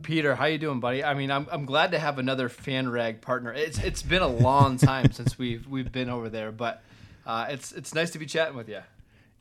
Peter, 0.01 0.33
how 0.33 0.45
you 0.45 0.57
doing, 0.57 0.79
buddy? 0.79 1.03
I 1.03 1.13
mean, 1.13 1.29
I'm, 1.29 1.45
I'm 1.51 1.65
glad 1.65 1.91
to 1.91 1.99
have 1.99 2.19
another 2.19 2.47
FanRag 2.47 3.19
partner. 3.19 3.51
It's 3.51 3.79
it's 3.79 4.01
been 4.01 4.21
a 4.21 4.27
long 4.27 4.77
time 4.77 5.11
since 5.11 5.37
we've 5.37 5.67
we've 5.67 5.91
been 5.91 6.09
over 6.09 6.29
there, 6.29 6.53
but 6.53 6.81
uh, 7.25 7.47
it's 7.49 7.73
it's 7.73 7.93
nice 7.93 8.11
to 8.11 8.17
be 8.17 8.25
chatting 8.25 8.55
with 8.55 8.69
you. 8.69 8.79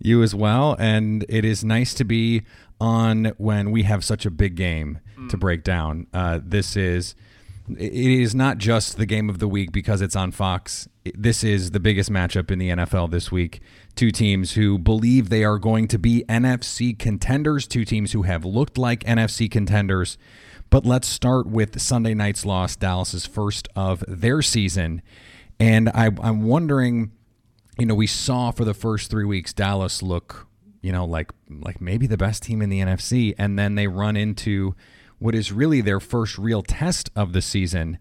You 0.05 0.23
as 0.23 0.35
well. 0.35 0.77
And 0.79 1.25
it 1.29 1.45
is 1.45 1.65
nice 1.65 1.95
to 1.95 2.05
be 2.05 2.43
on 2.81 3.27
when 3.39 3.71
we 3.71 3.85
have 3.85 4.05
such 4.05 4.27
a 4.27 4.31
big 4.31 4.57
game 4.57 4.99
mm. 5.17 5.29
to 5.29 5.37
break 5.37 5.65
down. 5.65 6.07
Uh, 6.13 6.41
this 6.43 6.77
is. 6.77 7.15
It 7.79 7.93
is 7.93 8.35
not 8.35 8.59
just 8.59 8.97
the 8.97 9.07
game 9.07 9.31
of 9.31 9.39
the 9.39 9.47
week 9.47 9.71
because 9.71 10.03
it's 10.03 10.17
on 10.17 10.33
Fox. 10.33 10.89
This 11.15 11.45
is 11.45 11.71
the 11.71 11.79
biggest 11.79 12.11
matchup 12.11 12.51
in 12.51 12.59
the 12.59 12.71
NFL 12.71 13.13
this 13.13 13.31
week. 13.31 13.61
Two 13.95 14.11
teams 14.11 14.55
who 14.55 14.79
believe 14.79 15.29
they 15.29 15.45
are 15.45 15.61
going 15.61 15.87
to 15.89 15.99
be 15.99 16.25
NFC 16.29 16.99
contenders, 16.99 17.69
two 17.69 17.85
teams 17.85 18.11
who 18.13 18.23
have 18.23 18.45
looked 18.45 18.79
like 18.79 19.05
NFC 19.05 19.49
contenders. 19.49 20.19
But 20.71 20.85
let's 20.85 21.07
start 21.07 21.47
with 21.47 21.81
Sunday 21.81 22.15
night's 22.15 22.45
loss, 22.45 22.75
Dallas's 22.75 23.27
first 23.27 23.69
of 23.77 24.03
their 24.09 24.43
season. 24.43 25.01
And 25.61 25.89
I, 25.91 26.11
I'm 26.21 26.43
wondering 26.43 27.13
you 27.79 27.87
know, 27.87 27.95
we 27.95 28.07
saw 28.07 28.51
for 28.51 28.65
the 28.65 28.75
first 28.75 29.11
three 29.11 29.25
weeks 29.25 29.53
Dallas 29.53 30.03
look, 30.03 30.47
you 30.83 30.93
know, 30.93 31.05
like 31.05 31.31
like 31.49 31.81
maybe 31.81 32.07
the 32.07 32.17
best 32.17 32.43
team 32.43 32.61
in 32.63 32.69
the 32.69 32.81
NFC, 32.81 33.35
and 33.39 33.59
then 33.59 33.75
they 33.75 33.87
run 33.87 34.17
into 34.17 34.75
what 35.19 35.35
is 35.35 35.53
really 35.53 35.81
their 35.81 36.01
first 36.01 36.37
real 36.39 36.63
test 36.63 37.11
of 37.15 37.33
the 37.33 37.41
season. 37.41 37.99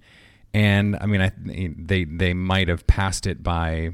And 0.54 0.98
I 1.00 1.06
mean, 1.06 1.22
I, 1.22 1.32
they 1.36 2.04
they 2.04 2.34
might 2.34 2.68
have 2.68 2.86
passed 2.88 3.28
it 3.28 3.44
by 3.44 3.92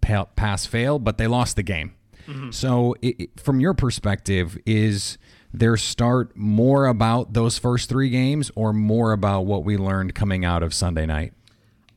pass 0.00 0.66
fail, 0.66 0.98
but 0.98 1.18
they 1.18 1.26
lost 1.26 1.56
the 1.56 1.62
game. 1.62 1.94
Mm-hmm. 2.26 2.50
So, 2.50 2.94
it, 3.00 3.40
from 3.40 3.60
your 3.60 3.74
perspective, 3.74 4.58
is 4.66 5.18
their 5.52 5.76
start 5.76 6.36
more 6.36 6.86
about 6.86 7.32
those 7.32 7.58
first 7.58 7.88
three 7.88 8.10
games, 8.10 8.50
or 8.54 8.72
more 8.72 9.12
about 9.12 9.42
what 9.42 9.64
we 9.64 9.76
learned 9.76 10.14
coming 10.14 10.44
out 10.44 10.62
of 10.62 10.74
Sunday 10.74 11.06
night? 11.06 11.32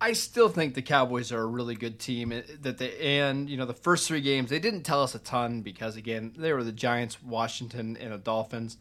I 0.04 0.14
still 0.14 0.50
think 0.50 0.74
the 0.74 0.82
Cowboys 0.82 1.32
are 1.32 1.42
a 1.42 1.46
really 1.46 1.76
good 1.76 2.00
team. 2.00 2.32
Eh, 2.32 2.42
that 2.64 2.80
they 2.80 3.20
and 3.20 3.48
you 3.48 3.56
know 3.56 3.68
the 3.68 3.74
first 3.74 4.08
three 4.08 4.20
games 4.20 4.50
they 4.50 4.60
didn't 4.60 4.82
tell 4.82 5.04
us 5.04 5.14
a 5.14 5.20
ton 5.20 5.62
because 5.62 5.96
again 5.96 6.34
they 6.36 6.52
were 6.54 6.64
the 6.64 6.72
Giants, 6.72 7.22
Washington, 7.22 7.96
and 8.02 8.12
the 8.12 8.18
Dolphins. 8.18 8.78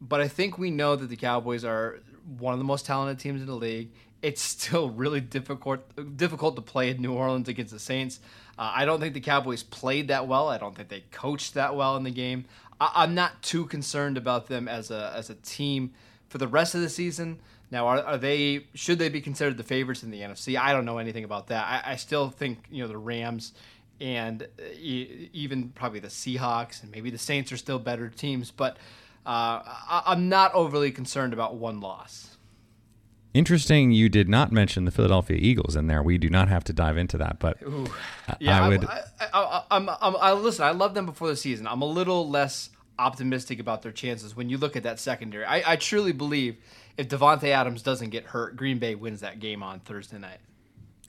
But 0.00 0.20
I 0.20 0.26
think 0.26 0.58
we 0.58 0.70
know 0.70 0.96
that 0.96 1.06
the 1.06 1.16
Cowboys 1.16 1.64
are 1.64 2.00
one 2.38 2.52
of 2.52 2.58
the 2.58 2.64
most 2.64 2.84
talented 2.84 3.20
teams 3.20 3.40
in 3.40 3.46
the 3.46 3.54
league. 3.54 3.90
It's 4.22 4.42
still 4.56 4.90
really 4.90 5.20
difficult 5.20 6.16
difficult 6.16 6.56
to 6.56 6.62
play 6.62 6.90
in 6.90 7.00
New 7.00 7.12
Orleans 7.12 7.48
against 7.48 7.72
the 7.72 7.78
Saints. 7.78 8.18
Uh, 8.58 8.72
I 8.74 8.84
don't 8.84 9.00
think 9.00 9.14
the 9.14 9.20
Cowboys 9.20 9.62
played 9.62 10.08
that 10.08 10.26
well. 10.26 10.48
I 10.48 10.58
don't 10.58 10.74
think 10.74 10.88
they 10.88 11.04
coached 11.12 11.54
that 11.54 11.76
well 11.76 11.96
in 11.96 12.02
the 12.02 12.10
game. 12.10 12.44
I, 12.80 12.90
I'm 12.96 13.14
not 13.14 13.40
too 13.42 13.66
concerned 13.66 14.16
about 14.16 14.48
them 14.48 14.66
as 14.66 14.90
a 14.90 15.12
as 15.14 15.30
a 15.30 15.36
team 15.36 15.92
for 16.28 16.38
the 16.38 16.48
rest 16.48 16.74
of 16.74 16.80
the 16.80 16.88
season. 16.88 17.38
Now, 17.70 17.86
are, 17.88 18.02
are 18.02 18.18
they 18.18 18.66
should 18.74 18.98
they 18.98 19.08
be 19.08 19.20
considered 19.20 19.56
the 19.56 19.64
favorites 19.64 20.02
in 20.02 20.10
the 20.10 20.20
NFC? 20.20 20.58
I 20.58 20.72
don't 20.72 20.84
know 20.84 20.98
anything 20.98 21.24
about 21.24 21.48
that. 21.48 21.66
I, 21.66 21.92
I 21.92 21.96
still 21.96 22.30
think 22.30 22.64
you 22.70 22.82
know 22.82 22.88
the 22.88 22.98
Rams 22.98 23.52
and 24.00 24.42
uh, 24.42 24.64
even 24.80 25.70
probably 25.70 26.00
the 26.00 26.08
Seahawks 26.08 26.82
and 26.82 26.90
maybe 26.90 27.10
the 27.10 27.18
Saints 27.18 27.52
are 27.52 27.56
still 27.56 27.78
better 27.78 28.08
teams, 28.08 28.50
but 28.50 28.76
uh, 29.26 29.62
I, 29.64 30.02
I'm 30.06 30.28
not 30.28 30.52
overly 30.54 30.92
concerned 30.92 31.32
about 31.32 31.56
one 31.56 31.80
loss. 31.80 32.36
Interesting, 33.32 33.90
you 33.90 34.08
did 34.08 34.28
not 34.28 34.52
mention 34.52 34.84
the 34.84 34.92
Philadelphia 34.92 35.36
Eagles 35.40 35.74
in 35.74 35.88
there. 35.88 36.04
We 36.04 36.18
do 36.18 36.30
not 36.30 36.48
have 36.48 36.62
to 36.64 36.72
dive 36.72 36.96
into 36.96 37.18
that, 37.18 37.40
but 37.40 37.60
Ooh. 37.62 37.86
yeah, 38.38 38.64
I 38.64 38.68
would. 38.68 38.84
I, 38.84 39.00
I, 39.20 39.62
I'm, 39.72 39.88
I'm, 39.88 40.16
I, 40.20 40.32
listen. 40.34 40.64
I 40.64 40.70
love 40.70 40.94
them 40.94 41.04
before 41.04 41.26
the 41.28 41.36
season. 41.36 41.66
I'm 41.66 41.82
a 41.82 41.86
little 41.86 42.30
less 42.30 42.70
optimistic 42.98 43.58
about 43.58 43.82
their 43.82 43.92
chances 43.92 44.36
when 44.36 44.48
you 44.48 44.58
look 44.58 44.76
at 44.76 44.82
that 44.82 44.98
secondary. 45.00 45.44
I, 45.44 45.72
I 45.72 45.76
truly 45.76 46.12
believe 46.12 46.56
if 46.96 47.08
Davante 47.08 47.48
Adams 47.48 47.82
doesn't 47.82 48.10
get 48.10 48.24
hurt, 48.26 48.56
Green 48.56 48.78
Bay 48.78 48.94
wins 48.94 49.20
that 49.20 49.40
game 49.40 49.62
on 49.62 49.80
Thursday 49.80 50.18
night. 50.18 50.38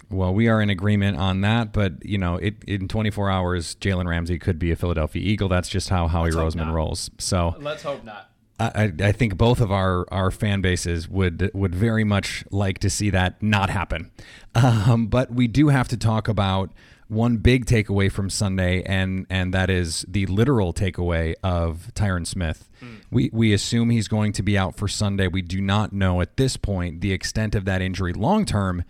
Well, 0.10 0.34
we 0.34 0.48
are 0.48 0.62
in 0.62 0.70
agreement 0.70 1.18
on 1.18 1.42
that, 1.42 1.74
but 1.74 2.06
you 2.06 2.18
know, 2.18 2.36
it, 2.36 2.64
in 2.66 2.88
24 2.88 3.30
hours, 3.30 3.76
Jalen 3.76 4.08
Ramsey 4.08 4.38
could 4.38 4.60
be 4.60 4.72
a 4.72 4.76
Philadelphia 4.76 5.22
Eagle. 5.22 5.50
That's 5.50 5.70
just 5.70 5.90
how 5.90 6.08
Howie 6.08 6.32
let's 6.32 6.56
Roseman 6.56 6.72
rolls. 6.72 7.10
So 7.18 7.56
let's 7.60 7.84
hope 7.84 8.04
not. 8.04 8.30
I, 8.58 8.94
I 9.02 9.12
think 9.12 9.38
both 9.38 9.60
of 9.60 9.70
our, 9.72 10.06
our 10.12 10.32
fan 10.32 10.62
bases 10.62 11.10
would 11.10 11.52
would 11.54 11.76
very 11.76 12.06
much 12.06 12.46
like 12.52 12.80
to 12.80 12.90
see 12.90 13.10
that 13.10 13.42
not 13.44 13.70
happen. 13.70 14.12
Um, 14.56 15.08
but 15.08 15.32
we 15.32 15.48
do 15.48 15.68
have 15.68 15.90
to 15.90 15.98
talk 15.98 16.30
about 16.30 16.72
one 17.08 17.38
big 17.38 17.66
takeaway 17.66 18.12
from 18.12 18.30
Sunday, 18.30 18.82
and 18.84 19.28
and 19.30 19.54
that 19.54 19.70
is 19.70 20.06
the 20.08 20.26
literal 20.26 20.74
takeaway 20.74 21.36
of 21.44 21.92
Tyron 21.94 22.26
Smith. 22.26 22.68
Mm. 22.82 23.02
We 23.12 23.30
we 23.32 23.54
assume 23.54 23.90
he's 23.90 24.08
going 24.08 24.34
to 24.34 24.44
be 24.44 24.58
out 24.58 24.76
for 24.76 24.88
Sunday. 24.88 25.28
We 25.28 25.42
do 25.42 25.62
not 25.62 25.94
know 25.94 26.22
at 26.22 26.38
this 26.38 26.58
point 26.58 27.02
the 27.02 27.14
extent 27.14 27.56
of 27.56 27.66
that 27.66 27.82
injury 27.82 28.14
long 28.14 28.46
term, 28.46 28.84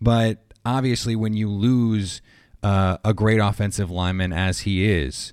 but 0.00 0.38
obviously 0.64 1.14
when 1.16 1.34
you 1.34 1.48
lose 1.48 2.20
uh, 2.62 2.98
a 3.04 3.14
great 3.14 3.38
offensive 3.38 3.90
lineman 3.90 4.32
as 4.32 4.60
he 4.60 4.90
is, 4.90 5.32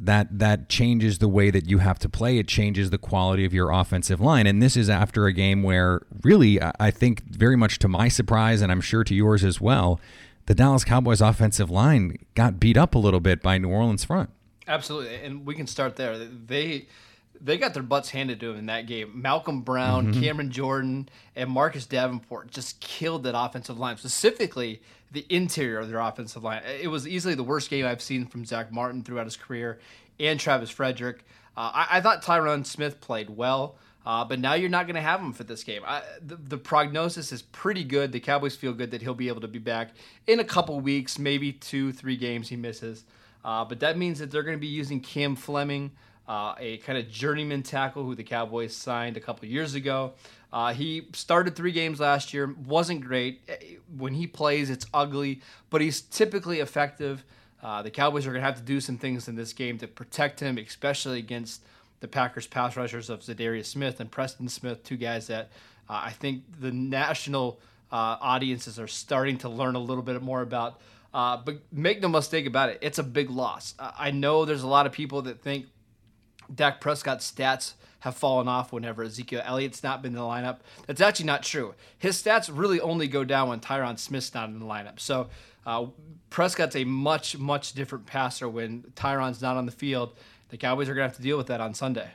that 0.00 0.38
that 0.38 0.68
changes 0.68 1.18
the 1.18 1.28
way 1.28 1.50
that 1.50 1.68
you 1.68 1.78
have 1.78 1.98
to 1.98 2.08
play. 2.08 2.38
It 2.38 2.48
changes 2.48 2.90
the 2.90 2.98
quality 2.98 3.44
of 3.44 3.52
your 3.52 3.70
offensive 3.70 4.20
line. 4.20 4.46
And 4.46 4.62
this 4.62 4.76
is 4.76 4.88
after 4.88 5.26
a 5.26 5.32
game 5.32 5.62
where, 5.62 6.02
really, 6.22 6.60
I 6.78 6.90
think 6.90 7.24
very 7.24 7.56
much 7.56 7.78
to 7.80 7.88
my 7.88 8.08
surprise, 8.08 8.62
and 8.62 8.70
I'm 8.70 8.80
sure 8.80 9.04
to 9.04 9.14
yours 9.14 9.44
as 9.44 9.60
well, 9.60 10.00
the 10.46 10.54
Dallas 10.54 10.84
Cowboys 10.84 11.20
offensive 11.20 11.70
line 11.70 12.18
got 12.34 12.58
beat 12.58 12.76
up 12.76 12.94
a 12.94 12.98
little 12.98 13.20
bit 13.20 13.42
by 13.42 13.58
New 13.58 13.68
Orleans 13.68 14.04
front. 14.04 14.30
Absolutely, 14.66 15.16
and 15.16 15.46
we 15.46 15.54
can 15.54 15.66
start 15.66 15.96
there. 15.96 16.18
They 16.18 16.86
they 17.40 17.56
got 17.56 17.74
their 17.74 17.82
butts 17.82 18.10
handed 18.10 18.38
to 18.40 18.48
them 18.48 18.58
in 18.58 18.66
that 18.66 18.86
game. 18.86 19.22
Malcom 19.24 19.64
Brown, 19.64 20.12
mm-hmm. 20.12 20.22
Cameron 20.22 20.50
Jordan, 20.50 21.08
and 21.34 21.50
Marcus 21.50 21.86
Davenport 21.86 22.50
just 22.50 22.80
killed 22.80 23.22
that 23.22 23.38
offensive 23.38 23.78
line, 23.78 23.96
specifically 23.96 24.82
the 25.10 25.24
interior 25.28 25.78
of 25.78 25.88
their 25.88 26.00
offensive 26.00 26.44
line. 26.44 26.62
It 26.80 26.88
was 26.88 27.08
easily 27.08 27.34
the 27.34 27.42
worst 27.42 27.70
game 27.70 27.86
I've 27.86 28.02
seen 28.02 28.26
from 28.26 28.44
Zack 28.44 28.72
Martin 28.72 29.02
throughout 29.02 29.24
his 29.24 29.36
career 29.36 29.80
and 30.20 30.38
Travis 30.38 30.70
Frederick. 30.70 31.24
Uh, 31.56 31.70
I, 31.74 31.86
I, 31.92 32.00
thought 32.00 32.22
Tyron 32.22 32.64
Smith 32.64 33.00
played 33.00 33.30
well, 33.30 33.76
uh, 34.06 34.24
but 34.24 34.38
now 34.38 34.54
you're 34.54 34.70
not 34.70 34.86
going 34.86 34.96
to 34.96 35.02
have 35.02 35.20
him 35.20 35.32
for 35.32 35.44
this 35.44 35.62
game. 35.62 35.82
I, 35.86 36.02
the, 36.24 36.36
the, 36.36 36.58
prognosis 36.58 37.32
is 37.32 37.42
pretty 37.42 37.84
good. 37.84 38.12
The 38.12 38.20
Cowboys 38.20 38.56
feel 38.56 38.72
good 38.72 38.90
that 38.92 39.02
he'll 39.02 39.14
be 39.14 39.28
able 39.28 39.42
to 39.42 39.48
be 39.48 39.58
back 39.58 39.90
in 40.26 40.40
a 40.40 40.44
couple 40.44 40.80
weeks, 40.80 41.18
maybe 41.18 41.52
two, 41.52 41.92
three 41.92 42.16
games 42.16 42.48
he 42.48 42.56
misses. 42.56 43.04
Uh, 43.44 43.64
but 43.64 43.80
that 43.80 43.98
means 43.98 44.18
that 44.18 44.30
they're 44.30 44.42
going 44.42 44.56
to 44.56 44.60
be 44.60 44.66
using 44.66 45.00
Cam 45.00 45.36
Fleming 45.36 45.90
uh, 46.30 46.54
a 46.60 46.76
kind 46.78 46.96
of 46.96 47.10
journeyman 47.10 47.60
tackle 47.60 48.04
who 48.04 48.14
the 48.14 48.22
Cowboys 48.22 48.74
signed 48.74 49.16
a 49.16 49.20
couple 49.20 49.48
years 49.48 49.74
ago. 49.74 50.12
Uh, 50.52 50.72
he 50.72 51.08
started 51.12 51.56
three 51.56 51.72
games 51.72 51.98
last 51.98 52.32
year, 52.32 52.54
wasn't 52.66 53.00
great. 53.00 53.40
When 53.96 54.14
he 54.14 54.28
plays, 54.28 54.70
it's 54.70 54.86
ugly, 54.94 55.40
but 55.70 55.80
he's 55.80 56.00
typically 56.00 56.60
effective. 56.60 57.24
Uh, 57.60 57.82
the 57.82 57.90
Cowboys 57.90 58.26
are 58.26 58.30
going 58.30 58.42
to 58.42 58.46
have 58.46 58.56
to 58.56 58.62
do 58.62 58.80
some 58.80 58.96
things 58.96 59.26
in 59.26 59.34
this 59.34 59.52
game 59.52 59.76
to 59.78 59.88
protect 59.88 60.38
him, 60.38 60.56
especially 60.56 61.18
against 61.18 61.64
the 62.00 62.08
Packers 62.08 62.46
pass 62.46 62.76
rushers 62.76 63.10
of 63.10 63.20
Za'Darius 63.20 63.66
Smith 63.66 64.00
and 64.00 64.10
Preston 64.10 64.48
Smith, 64.48 64.82
two 64.82 64.96
guys 64.96 65.26
that 65.28 65.50
uh, 65.88 66.00
I 66.04 66.10
think 66.10 66.44
the 66.60 66.72
national 66.72 67.60
uh, 67.92 68.16
audiences 68.20 68.78
are 68.78 68.86
starting 68.86 69.38
to 69.38 69.48
learn 69.48 69.74
a 69.74 69.80
little 69.80 70.02
bit 70.02 70.20
more 70.22 70.42
about. 70.42 70.80
Uh, 71.12 71.36
but 71.36 71.58
make 71.72 72.00
no 72.00 72.08
mistake 72.08 72.46
about 72.46 72.68
it, 72.68 72.78
it's 72.80 72.98
a 72.98 73.02
big 73.02 73.30
loss. 73.30 73.74
I 73.78 74.12
know 74.12 74.44
there's 74.44 74.62
a 74.62 74.68
lot 74.68 74.86
of 74.86 74.92
people 74.92 75.22
that 75.22 75.42
think 75.42 75.66
Dak 76.54 76.80
Prescott's 76.80 77.30
stats 77.30 77.74
have 78.00 78.16
fallen 78.16 78.48
off 78.48 78.72
whenever 78.72 79.02
Ezekiel 79.02 79.42
Elliott's 79.44 79.82
not 79.82 80.02
been 80.02 80.12
in 80.12 80.18
the 80.18 80.24
lineup. 80.24 80.58
That's 80.86 81.00
actually 81.00 81.26
not 81.26 81.42
true. 81.42 81.74
His 81.98 82.20
stats 82.22 82.50
really 82.52 82.80
only 82.80 83.08
go 83.08 83.24
down 83.24 83.48
when 83.48 83.60
Tyron 83.60 83.98
Smith's 83.98 84.32
not 84.32 84.48
in 84.48 84.58
the 84.58 84.64
lineup. 84.64 85.00
So 85.00 85.28
uh, 85.66 85.86
Prescott's 86.30 86.76
a 86.76 86.84
much, 86.84 87.36
much 87.36 87.72
different 87.72 88.06
passer 88.06 88.48
when 88.48 88.84
Tyron's 88.94 89.42
not 89.42 89.56
on 89.56 89.66
the 89.66 89.72
field. 89.72 90.14
The 90.50 90.56
Cowboys 90.56 90.88
are 90.88 90.94
going 90.94 91.04
to 91.04 91.08
have 91.08 91.16
to 91.16 91.22
deal 91.22 91.36
with 91.36 91.46
that 91.48 91.60
on 91.60 91.74
Sunday. 91.74 92.10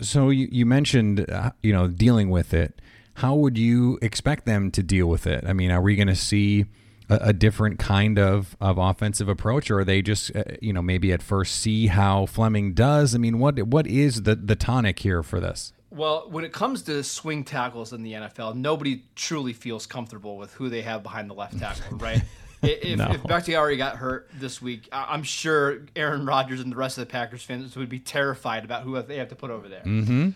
So 0.00 0.30
you, 0.30 0.48
you 0.50 0.64
mentioned, 0.64 1.28
uh, 1.30 1.50
you 1.62 1.72
know, 1.72 1.88
dealing 1.88 2.30
with 2.30 2.54
it. 2.54 2.80
How 3.14 3.34
would 3.34 3.58
you 3.58 3.98
expect 4.00 4.46
them 4.46 4.70
to 4.70 4.82
deal 4.82 5.06
with 5.06 5.26
it? 5.26 5.44
I 5.46 5.52
mean, 5.52 5.70
are 5.70 5.82
we 5.82 5.96
going 5.96 6.08
to 6.08 6.16
see– 6.16 6.66
a, 7.12 7.28
a, 7.28 7.32
different 7.32 7.78
kind 7.78 8.18
of, 8.18 8.56
of 8.60 8.78
offensive 8.78 9.28
approach, 9.28 9.70
or 9.70 9.80
are 9.80 9.84
they 9.84 10.02
just 10.02 10.34
uh, 10.34 10.44
you 10.60 10.72
know 10.72 10.82
maybe 10.82 11.12
at 11.12 11.22
first 11.22 11.56
see 11.56 11.88
how 11.88 12.26
Fleming 12.26 12.74
does? 12.74 13.14
I 13.14 13.18
mean, 13.18 13.38
what 13.38 13.62
what 13.64 13.86
is 13.86 14.22
the 14.22 14.34
the 14.34 14.56
tonic 14.56 14.98
here 15.00 15.22
for 15.22 15.40
this? 15.40 15.72
Well, 15.90 16.26
when 16.30 16.44
it 16.44 16.52
comes 16.52 16.82
to 16.82 17.04
swing 17.04 17.44
tackles 17.44 17.92
in 17.92 18.02
the 18.02 18.14
NFL, 18.14 18.54
nobody 18.54 19.02
truly 19.14 19.52
feels 19.52 19.86
comfortable 19.86 20.38
with 20.38 20.54
who 20.54 20.70
they 20.70 20.80
have 20.82 21.02
behind 21.02 21.28
the 21.28 21.34
left 21.34 21.58
tackle, 21.58 21.98
right? 21.98 22.22
if, 22.62 22.98
no. 22.98 23.10
if 23.10 23.22
Bakhtiari 23.24 23.76
got 23.76 23.96
hurt 23.96 24.30
this 24.34 24.62
week, 24.62 24.88
I'm 24.92 25.22
sure 25.22 25.80
Aaron 25.96 26.24
Rodgers 26.26 26.60
and 26.60 26.70
the 26.72 26.76
rest 26.76 26.98
of 26.98 27.02
the 27.06 27.10
Packers 27.10 27.42
fans 27.42 27.76
would 27.76 27.88
be 27.88 27.98
terrified 27.98 28.64
about 28.64 28.82
who 28.82 29.00
they 29.02 29.16
have 29.16 29.28
to 29.28 29.36
put 29.36 29.50
over 29.50 29.68
there. 29.68 29.82
Mm-hmm. 29.82 30.30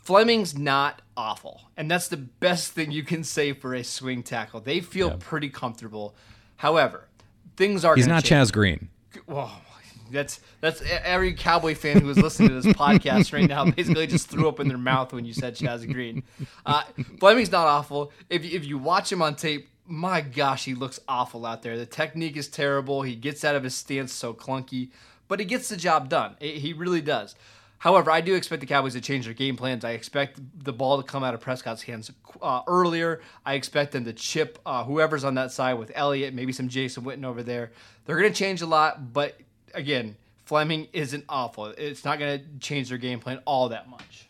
Fleming's 0.00 0.56
not 0.56 1.02
awful, 1.16 1.62
and 1.76 1.90
that's 1.90 2.06
the 2.06 2.16
best 2.16 2.72
thing 2.72 2.92
you 2.92 3.02
can 3.02 3.24
say 3.24 3.52
for 3.52 3.74
a 3.74 3.82
swing 3.82 4.22
tackle. 4.22 4.60
They 4.60 4.80
feel 4.80 5.08
yep. 5.08 5.20
pretty 5.20 5.48
comfortable. 5.48 6.14
However, 6.56 7.08
things 7.56 7.84
are. 7.84 7.96
He's 7.96 8.06
not 8.06 8.22
change. 8.22 8.48
Chaz 8.48 8.52
Green. 8.52 8.88
Well, 9.26 9.50
that's 10.12 10.40
that's 10.60 10.82
every 11.02 11.34
Cowboy 11.34 11.74
fan 11.74 12.00
who 12.00 12.08
is 12.10 12.18
listening 12.18 12.50
to 12.50 12.60
this 12.60 12.66
podcast 12.76 13.32
right 13.32 13.48
now 13.48 13.64
basically 13.70 14.06
just 14.06 14.28
threw 14.28 14.48
up 14.48 14.60
in 14.60 14.68
their 14.68 14.78
mouth 14.78 15.12
when 15.12 15.24
you 15.24 15.32
said 15.32 15.56
Chaz 15.56 15.90
Green. 15.92 16.22
Uh, 16.64 16.84
Fleming's 17.18 17.50
not 17.50 17.66
awful. 17.66 18.12
If 18.30 18.44
if 18.44 18.64
you 18.64 18.78
watch 18.78 19.10
him 19.10 19.22
on 19.22 19.34
tape, 19.34 19.68
my 19.86 20.20
gosh, 20.20 20.64
he 20.64 20.74
looks 20.74 21.00
awful 21.08 21.46
out 21.46 21.62
there. 21.62 21.76
The 21.78 21.86
technique 21.86 22.36
is 22.36 22.48
terrible. 22.48 23.02
He 23.02 23.14
gets 23.14 23.44
out 23.44 23.54
of 23.54 23.64
his 23.64 23.74
stance 23.74 24.12
so 24.12 24.34
clunky, 24.34 24.90
but 25.28 25.40
he 25.40 25.46
gets 25.46 25.68
the 25.68 25.76
job 25.76 26.08
done. 26.08 26.36
He 26.40 26.72
really 26.72 27.00
does. 27.00 27.34
However, 27.78 28.10
I 28.10 28.20
do 28.20 28.34
expect 28.34 28.60
the 28.60 28.66
Cowboys 28.66 28.94
to 28.94 29.00
change 29.00 29.26
their 29.26 29.34
game 29.34 29.56
plans. 29.56 29.84
I 29.84 29.90
expect 29.90 30.40
the 30.64 30.72
ball 30.72 30.96
to 30.96 31.06
come 31.06 31.22
out 31.22 31.34
of 31.34 31.40
Prescott's 31.40 31.82
hands 31.82 32.10
uh, 32.40 32.62
earlier. 32.66 33.20
I 33.44 33.54
expect 33.54 33.92
them 33.92 34.04
to 34.06 34.12
chip 34.12 34.58
uh, 34.64 34.84
whoever's 34.84 35.24
on 35.24 35.34
that 35.34 35.52
side 35.52 35.74
with 35.74 35.92
Elliott, 35.94 36.32
maybe 36.32 36.52
some 36.52 36.68
Jason 36.68 37.04
Witten 37.04 37.24
over 37.24 37.42
there. 37.42 37.72
They're 38.04 38.18
going 38.18 38.32
to 38.32 38.38
change 38.38 38.62
a 38.62 38.66
lot, 38.66 39.12
but 39.12 39.38
again, 39.74 40.16
Fleming 40.46 40.88
isn't 40.92 41.24
awful. 41.28 41.66
It's 41.66 42.04
not 42.04 42.18
going 42.18 42.40
to 42.40 42.58
change 42.60 42.88
their 42.88 42.98
game 42.98 43.20
plan 43.20 43.40
all 43.44 43.68
that 43.68 43.90
much. 43.90 44.28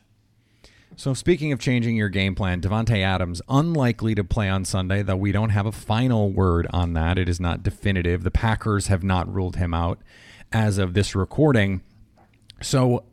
So, 0.98 1.12
speaking 1.12 1.52
of 1.52 1.58
changing 1.58 1.94
your 1.94 2.08
game 2.08 2.34
plan, 2.34 2.62
Davante 2.62 3.02
Adams 3.02 3.42
unlikely 3.50 4.14
to 4.14 4.24
play 4.24 4.48
on 4.48 4.64
Sunday, 4.64 5.02
though 5.02 5.16
we 5.16 5.30
don't 5.30 5.50
have 5.50 5.66
a 5.66 5.72
final 5.72 6.30
word 6.30 6.66
on 6.72 6.94
that. 6.94 7.18
It 7.18 7.28
is 7.28 7.38
not 7.38 7.62
definitive. 7.62 8.24
The 8.24 8.30
Packers 8.30 8.86
have 8.86 9.04
not 9.04 9.32
ruled 9.32 9.56
him 9.56 9.74
out 9.74 9.98
as 10.50 10.78
of 10.78 10.94
this 10.94 11.14
recording. 11.14 11.82
So 12.62 13.04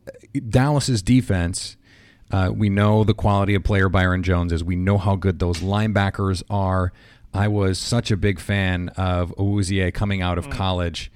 Dallas's 0.48 1.02
defense, 1.02 1.76
uh, 2.30 2.50
we 2.54 2.70
know 2.70 3.04
the 3.04 3.12
quality 3.12 3.54
of 3.54 3.64
player 3.64 3.90
Byron 3.90 4.22
Jones 4.22 4.50
is. 4.50 4.64
We 4.64 4.76
know 4.76 4.96
how 4.96 5.14
good 5.16 5.38
those 5.38 5.58
linebackers 5.58 6.42
are. 6.48 6.90
I 7.34 7.48
was 7.48 7.78
such 7.78 8.10
a 8.10 8.16
big 8.16 8.40
fan 8.40 8.88
of 8.96 9.34
Awuzie 9.36 9.92
coming 9.92 10.22
out 10.22 10.38
of 10.38 10.46
mm. 10.46 10.52
college, 10.52 11.12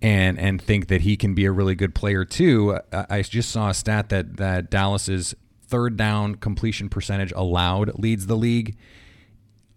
and 0.00 0.38
and 0.38 0.62
think 0.62 0.86
that 0.86 1.00
he 1.00 1.16
can 1.16 1.34
be 1.34 1.46
a 1.46 1.50
really 1.50 1.74
good 1.74 1.96
player 1.96 2.24
too. 2.24 2.78
I 2.92 3.22
just 3.22 3.50
saw 3.50 3.70
a 3.70 3.74
stat 3.74 4.08
that 4.10 4.36
that 4.36 4.70
Dallas's 4.70 5.34
third 5.72 5.96
down 5.96 6.34
completion 6.34 6.90
percentage 6.90 7.32
allowed 7.32 7.98
leads 7.98 8.26
the 8.26 8.36
league. 8.36 8.76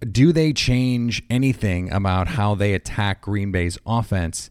Do 0.01 0.33
they 0.33 0.51
change 0.51 1.23
anything 1.29 1.89
about 1.89 2.27
how 2.27 2.53
they 2.53 2.73
attack 2.73 3.21
Green 3.21 3.49
Bay's 3.49 3.77
offense 3.87 4.49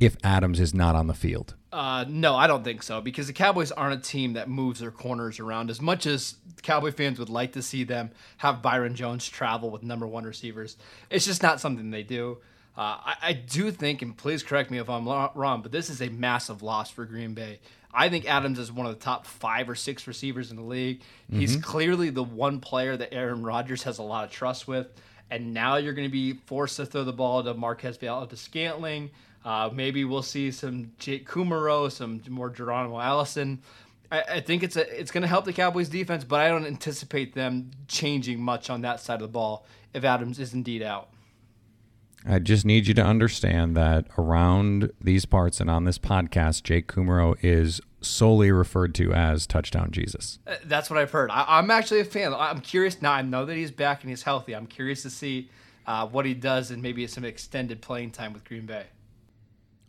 if 0.00 0.18
Adams 0.22 0.60
is 0.60 0.74
not 0.74 0.94
on 0.94 1.06
the 1.06 1.14
field? 1.14 1.54
Uh, 1.72 2.04
no, 2.06 2.36
I 2.36 2.46
don't 2.46 2.62
think 2.62 2.82
so 2.82 3.00
because 3.00 3.26
the 3.26 3.32
Cowboys 3.32 3.72
aren't 3.72 3.98
a 3.98 4.02
team 4.02 4.34
that 4.34 4.50
moves 4.50 4.80
their 4.80 4.90
corners 4.90 5.40
around 5.40 5.70
as 5.70 5.80
much 5.80 6.04
as 6.04 6.34
Cowboy 6.60 6.92
fans 6.92 7.18
would 7.18 7.30
like 7.30 7.52
to 7.52 7.62
see 7.62 7.84
them 7.84 8.10
have 8.36 8.60
Byron 8.60 8.94
Jones 8.94 9.26
travel 9.26 9.70
with 9.70 9.82
number 9.82 10.06
one 10.06 10.24
receivers. 10.24 10.76
It's 11.08 11.24
just 11.24 11.42
not 11.42 11.58
something 11.58 11.90
they 11.90 12.02
do. 12.02 12.36
Uh, 12.76 12.96
I, 13.04 13.16
I, 13.22 13.32
do 13.34 13.70
think, 13.70 14.00
and 14.00 14.16
please 14.16 14.42
correct 14.42 14.70
me 14.70 14.78
if 14.78 14.88
I'm 14.88 15.06
wrong, 15.06 15.60
but 15.60 15.72
this 15.72 15.90
is 15.90 16.00
a 16.00 16.08
massive 16.08 16.62
loss 16.62 16.90
for 16.90 17.04
Green 17.04 17.34
Bay. 17.34 17.60
I 17.94 18.08
think 18.08 18.24
Adams 18.26 18.58
is 18.58 18.72
one 18.72 18.86
of 18.86 18.98
the 18.98 19.04
top 19.04 19.26
five 19.26 19.68
or 19.68 19.74
six 19.74 20.06
receivers 20.06 20.50
in 20.50 20.56
the 20.56 20.62
league. 20.62 21.00
Mm-hmm. 21.00 21.40
He's 21.40 21.56
clearly 21.56 22.10
the 22.10 22.22
one 22.22 22.60
player 22.60 22.96
that 22.96 23.12
Aaron 23.12 23.42
Rodgers 23.42 23.82
has 23.82 23.98
a 23.98 24.02
lot 24.02 24.24
of 24.24 24.30
trust 24.30 24.66
with. 24.66 24.88
And 25.30 25.54
now 25.54 25.76
you're 25.76 25.94
going 25.94 26.08
to 26.08 26.12
be 26.12 26.34
forced 26.46 26.76
to 26.76 26.86
throw 26.86 27.04
the 27.04 27.12
ball 27.12 27.42
to 27.42 27.54
Marquez 27.54 27.96
Valdes-Scantling. 27.96 29.10
Uh, 29.44 29.70
maybe 29.72 30.04
we'll 30.04 30.22
see 30.22 30.50
some 30.50 30.92
Jake 30.98 31.26
Kumerow, 31.26 31.90
some 31.90 32.22
more 32.28 32.50
Geronimo 32.50 33.00
Allison. 33.00 33.62
I, 34.10 34.22
I 34.22 34.40
think 34.40 34.62
it's 34.62 34.76
a, 34.76 35.00
it's 35.00 35.10
going 35.10 35.22
to 35.22 35.28
help 35.28 35.44
the 35.44 35.52
Cowboys 35.52 35.88
defense, 35.88 36.22
but 36.22 36.40
I 36.40 36.48
don't 36.48 36.66
anticipate 36.66 37.34
them 37.34 37.70
changing 37.88 38.40
much 38.42 38.70
on 38.70 38.82
that 38.82 39.00
side 39.00 39.14
of 39.14 39.22
the 39.22 39.28
ball 39.28 39.66
if 39.94 40.04
Adams 40.04 40.38
is 40.38 40.54
indeed 40.54 40.82
out. 40.82 41.08
I 42.24 42.38
just 42.38 42.64
need 42.64 42.86
you 42.86 42.94
to 42.94 43.04
understand 43.04 43.76
that 43.76 44.06
around 44.16 44.92
these 45.00 45.24
parts 45.24 45.60
and 45.60 45.68
on 45.68 45.84
this 45.84 45.98
podcast, 45.98 46.62
Jake 46.62 46.86
Kumerow 46.86 47.36
is 47.42 47.80
solely 48.00 48.52
referred 48.52 48.94
to 48.96 49.12
as 49.12 49.46
touchdown 49.46 49.90
Jesus. 49.90 50.38
Uh, 50.46 50.54
that's 50.64 50.88
what 50.88 50.98
I've 50.98 51.10
heard. 51.10 51.30
I, 51.30 51.58
am 51.58 51.70
actually 51.70 52.00
a 52.00 52.04
fan. 52.04 52.32
I'm 52.34 52.60
curious 52.60 53.02
now. 53.02 53.12
I 53.12 53.22
know 53.22 53.44
that 53.44 53.56
he's 53.56 53.70
back 53.70 54.02
and 54.02 54.10
he's 54.10 54.22
healthy. 54.22 54.54
I'm 54.54 54.66
curious 54.66 55.02
to 55.02 55.10
see 55.10 55.50
uh, 55.86 56.06
what 56.06 56.24
he 56.24 56.34
does 56.34 56.70
and 56.70 56.80
maybe 56.80 57.06
some 57.06 57.24
extended 57.24 57.82
playing 57.82 58.12
time 58.12 58.32
with 58.32 58.44
Green 58.44 58.66
Bay. 58.66 58.84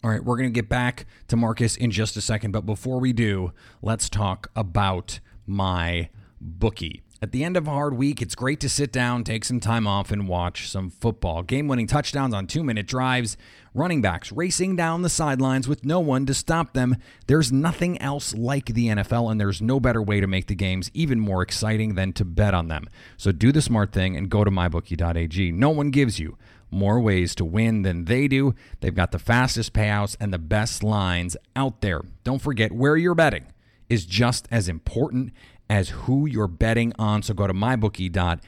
All 0.03 0.09
right, 0.09 0.23
we're 0.23 0.35
going 0.35 0.49
to 0.49 0.53
get 0.53 0.67
back 0.67 1.05
to 1.29 1.37
Marcus 1.37 1.77
in 1.77 1.89
just 1.89 2.17
a 2.17 2.21
second, 2.21 2.51
but 2.51 2.65
before 2.65 2.99
we 2.99 3.13
do, 3.13 3.53
let's 3.81 4.09
talk 4.09 4.51
about 4.55 5.19
my 5.45 6.09
bookie. 6.41 7.02
At 7.23 7.31
the 7.31 7.45
end 7.45 7.55
of 7.55 7.69
a 7.69 7.71
hard 7.71 7.93
week, 7.93 8.21
it's 8.21 8.35
great 8.35 8.59
to 8.59 8.67
sit 8.67 8.91
down, 8.91 9.23
take 9.23 9.45
some 9.45 9.61
time 9.61 9.87
off, 9.87 10.11
and 10.11 10.27
watch 10.27 10.69
some 10.69 10.89
football. 10.89 11.41
Game 11.41 11.69
winning 11.69 11.87
touchdowns 11.87 12.33
on 12.33 12.47
two 12.47 12.65
minute 12.65 12.85
drives, 12.85 13.37
running 13.73 14.01
backs 14.01 14.29
racing 14.33 14.75
down 14.75 15.03
the 15.03 15.09
sidelines 15.09 15.65
with 15.65 15.85
no 15.85 16.01
one 16.01 16.25
to 16.25 16.33
stop 16.33 16.73
them. 16.73 16.97
There's 17.27 17.49
nothing 17.49 17.97
else 18.01 18.33
like 18.33 18.65
the 18.65 18.87
NFL, 18.87 19.31
and 19.31 19.39
there's 19.39 19.61
no 19.61 19.79
better 19.79 20.01
way 20.01 20.19
to 20.19 20.27
make 20.27 20.47
the 20.47 20.53
games 20.53 20.91
even 20.93 21.17
more 21.21 21.41
exciting 21.41 21.95
than 21.95 22.11
to 22.11 22.25
bet 22.25 22.53
on 22.53 22.67
them. 22.67 22.89
So 23.15 23.31
do 23.31 23.53
the 23.53 23.61
smart 23.61 23.93
thing 23.93 24.17
and 24.17 24.29
go 24.29 24.43
to 24.43 24.51
mybookie.ag. 24.51 25.53
No 25.53 25.69
one 25.69 25.91
gives 25.91 26.19
you 26.19 26.37
more 26.71 26.99
ways 26.99 27.35
to 27.35 27.45
win 27.45 27.83
than 27.83 28.03
they 28.03 28.27
do. 28.27 28.53
They've 28.81 28.93
got 28.93 29.13
the 29.13 29.17
fastest 29.17 29.71
payouts 29.71 30.17
and 30.19 30.33
the 30.33 30.39
best 30.39 30.83
lines 30.83 31.37
out 31.55 31.79
there. 31.79 32.01
Don't 32.25 32.41
forget 32.41 32.73
where 32.73 32.97
you're 32.97 33.15
betting 33.15 33.45
is 33.89 34.05
just 34.05 34.47
as 34.51 34.67
important 34.67 35.31
as 35.73 35.89
who 35.89 36.25
you're 36.27 36.47
betting 36.47 36.93
on. 36.99 37.23
So 37.23 37.33
go 37.33 37.47
to 37.47 37.53
mybookie.ag 37.53 38.41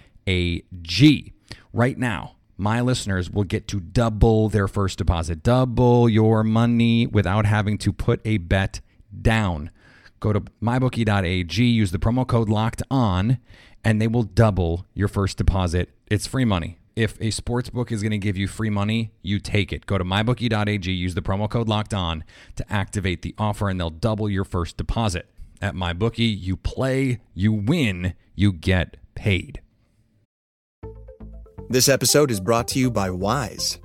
right 1.73 1.97
now. 1.97 2.35
My 2.55 2.81
listeners 2.81 3.31
will 3.31 3.43
get 3.43 3.67
to 3.69 3.79
double 3.79 4.47
their 4.47 4.67
first 4.67 4.99
deposit, 4.99 5.41
double 5.41 6.07
your 6.07 6.43
money 6.43 7.07
without 7.07 7.47
having 7.47 7.79
to 7.79 7.91
put 7.91 8.21
a 8.25 8.37
bet 8.37 8.79
down. 9.23 9.71
Go 10.19 10.33
to 10.33 10.41
mybookie.ag, 10.61 11.63
use 11.63 11.89
the 11.91 11.97
promo 11.97 12.27
code 12.27 12.47
locked 12.47 12.83
on, 12.91 13.39
and 13.83 13.99
they 13.99 14.07
will 14.07 14.23
double 14.23 14.85
your 14.93 15.07
first 15.07 15.39
deposit. 15.39 15.89
It's 16.05 16.27
free 16.27 16.45
money. 16.45 16.77
If 16.95 17.19
a 17.19 17.31
sports 17.31 17.71
book 17.71 17.91
is 17.91 18.03
going 18.03 18.11
to 18.11 18.19
give 18.19 18.37
you 18.37 18.47
free 18.47 18.69
money, 18.69 19.13
you 19.23 19.39
take 19.39 19.73
it. 19.73 19.87
Go 19.87 19.97
to 19.97 20.03
mybookie.ag, 20.03 20.91
use 20.91 21.15
the 21.15 21.23
promo 21.23 21.49
code 21.49 21.67
locked 21.67 21.95
on 21.95 22.23
to 22.55 22.71
activate 22.71 23.23
the 23.23 23.33
offer, 23.39 23.67
and 23.67 23.79
they'll 23.79 23.89
double 23.89 24.29
your 24.29 24.45
first 24.45 24.77
deposit. 24.77 25.27
At 25.61 25.75
my 25.75 25.93
bookie, 25.93 26.25
you 26.25 26.57
play, 26.57 27.19
you 27.33 27.53
win, 27.53 28.13
you 28.35 28.51
get 28.51 28.97
paid. 29.15 29.61
This 31.69 31.89
episode 31.89 32.29
is 32.29 32.39
brought 32.39 32.67
to 32.69 32.79
you 32.79 32.91
by 32.91 33.09
Wise. 33.09 33.79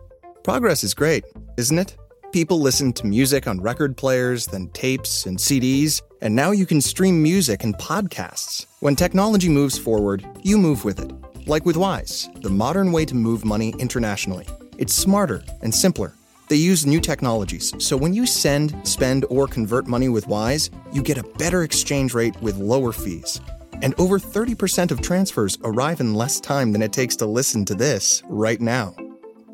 Progress 0.45 0.85
is 0.85 0.95
great, 0.95 1.25
isn't 1.57 1.79
it? 1.79 1.97
People 2.33 2.61
listen 2.61 2.93
to 2.95 3.07
music 3.07 3.47
on 3.47 3.61
record 3.61 3.97
players, 3.97 4.47
then 4.47 4.69
tapes 4.69 5.27
and 5.27 5.39
CDs, 5.39 6.03
and 6.21 6.35
now 6.35 6.51
you 6.51 6.67
can 6.67 6.81
stream 6.81 7.23
music 7.23 7.65
and 7.65 7.75
podcasts. 7.79 8.67
When 8.81 8.97
technology 8.97 9.49
moves 9.49 9.79
forward, 9.79 10.27
you 10.43 10.59
move 10.59 10.85
with 10.85 11.01
it. 11.01 11.13
Like 11.49 11.65
with 11.65 11.77
Wise, 11.77 12.29
the 12.43 12.51
modern 12.51 12.93
way 12.93 13.05
to 13.07 13.15
move 13.15 13.45
money 13.45 13.75
internationally. 13.79 14.47
It's 14.79 14.95
smarter 14.95 15.43
and 15.63 15.75
simpler. 15.75 16.15
They 16.51 16.57
use 16.57 16.85
new 16.85 17.01
technologies, 17.01 17.73
so 17.79 17.97
when 17.97 18.13
you 18.13 18.27
send, 18.27 18.75
spend, 18.83 19.25
or 19.31 19.47
convert 19.47 19.87
money 19.87 20.09
with 20.09 20.27
Wise, 20.27 20.69
you 20.93 21.01
get 21.01 21.17
a 21.17 21.23
better 21.39 21.63
exchange 21.63 22.13
rate 22.13 22.35
with 22.43 22.57
lower 22.57 22.91
fees. 22.91 23.41
And 23.83 23.95
over 23.99 24.19
30% 24.19 24.91
of 24.91 25.01
transfers 25.01 25.59
arrive 25.63 26.01
in 26.01 26.13
less 26.13 26.41
time 26.41 26.73
than 26.73 26.83
it 26.83 26.93
takes 26.93 27.15
to 27.17 27.27
listen 27.27 27.65
to 27.67 27.77
this 27.77 28.25
right 28.27 28.61
now. 28.61 28.97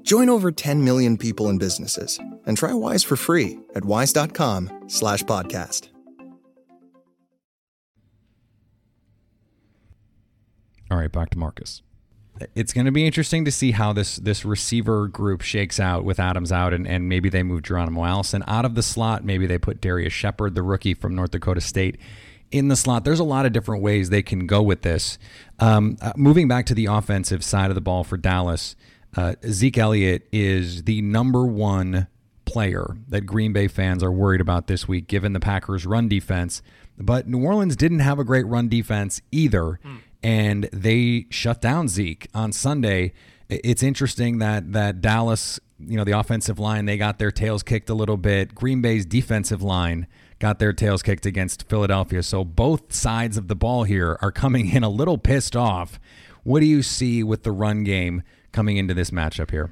Join 0.05 0.31
over 0.31 0.51
10 0.51 0.83
million 0.83 1.19
people 1.19 1.51
and 1.51 1.61
businesses 1.61 2.19
and 2.47 2.57
try 2.57 2.73
Wise 2.73 3.05
for 3.05 3.17
free 3.17 3.59
at 3.75 3.85
wise.com 3.85 4.85
slash 4.87 5.23
podcast. 5.25 5.89
All 10.91 10.97
right, 10.97 11.13
back 11.13 11.29
to 11.29 11.39
Marcus. 11.39 11.83
It's 12.55 12.73
going 12.73 12.85
to 12.85 12.93
be 12.93 13.07
interesting 13.07 13.45
to 13.45 13.51
see 13.51 13.71
how 13.71 13.93
this 13.93 14.17
this 14.17 14.45
receiver 14.45 15.09
group 15.09 15.43
shakes 15.43 15.81
out 15.81 16.05
with 16.05 16.21
Adams 16.21 16.53
out, 16.53 16.73
and, 16.73 16.87
and 16.87 17.09
maybe 17.09 17.29
they 17.29 17.43
move 17.43 17.63
Geronimo 17.63 18.05
Allison 18.05 18.45
out 18.47 18.65
of 18.65 18.75
the 18.75 18.83
slot. 18.83 19.25
Maybe 19.25 19.47
they 19.47 19.59
put 19.59 19.81
Darius 19.81 20.13
Shepard, 20.13 20.55
the 20.55 20.63
rookie 20.63 20.95
from 20.95 21.15
North 21.15 21.31
Dakota 21.31 21.61
State, 21.61 21.99
in 22.51 22.69
the 22.69 22.77
slot. 22.77 23.05
There's 23.05 23.21
a 23.21 23.25
lot 23.25 23.47
of 23.47 23.53
different 23.53 23.83
ways 23.83 24.11
they 24.11 24.23
can 24.23 24.47
go 24.47 24.63
with 24.63 24.83
this. 24.83 25.19
Um, 25.59 25.97
uh, 26.01 26.13
moving 26.17 26.49
back 26.49 26.67
to 26.67 26.75
the 26.75 26.87
offensive 26.87 27.43
side 27.43 27.71
of 27.71 27.75
the 27.75 27.81
ball 27.81 28.05
for 28.05 28.17
Dallas, 28.17 28.77
uh, 29.17 29.35
Zeke 29.47 29.79
Elliott 29.79 30.29
is 30.33 30.85
the 30.85 31.01
number 31.03 31.47
one 31.47 32.07
player 32.45 32.97
that 33.09 33.23
Green 33.23 33.53
Bay 33.53 33.69
fans 33.69 34.03
are 34.03 34.13
worried 34.13 34.41
about 34.41 34.67
this 34.67 34.87
week, 34.87 35.09
given 35.09 35.33
the 35.33 35.41
Packers' 35.41 35.87
run 35.87 36.09
defense. 36.09 36.63
But 36.99 37.29
New 37.29 37.45
Orleans 37.45 37.77
didn't 37.77 37.99
have 37.99 38.19
a 38.19 38.25
great 38.25 38.47
run 38.47 38.69
defense 38.69 39.21
either, 39.31 39.81
mm. 39.85 39.99
And 40.27 40.69
they 40.73 41.27
shut 41.31 41.61
down 41.61 41.87
Zeke 41.87 42.27
on 42.35 42.51
Sunday. 42.51 43.13
It's 43.49 43.85
interesting 43.85 44.39
that 44.39 44.73
that 44.73 45.01
Dallas, 45.01 45.61
you 45.79 45.97
know, 45.97 46.03
the 46.03 46.19
offensive 46.19 46.59
line, 46.59 46.85
they 46.87 46.97
got 46.97 47.21
their 47.21 47.31
tails 47.31 47.63
kicked 47.63 47.89
a 47.89 47.95
little 47.95 48.17
bit. 48.17 48.53
Green 48.53 48.83
Bay's 48.83 49.07
defensive 49.07 49.63
line 49.63 50.09
got 50.41 50.59
their 50.59 50.73
tails 50.73 51.05
kicked 51.05 51.27
against 51.27 51.69
Philadelphia. 51.69 52.25
So 52.25 52.45
both 52.45 52.93
sides 52.93 53.37
of 53.37 53.47
the 53.47 53.55
ball 53.55 53.85
here 53.85 54.19
are 54.21 54.33
coming 54.33 54.69
in 54.73 54.83
a 54.83 54.89
little 54.89 55.17
pissed 55.17 55.55
off. 55.55 56.01
What 56.43 56.59
do 56.59 56.67
you 56.67 56.83
see 56.83 57.23
with 57.23 57.45
the 57.45 57.53
run 57.53 57.85
game 57.85 58.25
coming 58.51 58.79
into 58.79 58.95
this 58.95 59.13
matchup 59.13 59.53
here? 59.53 59.71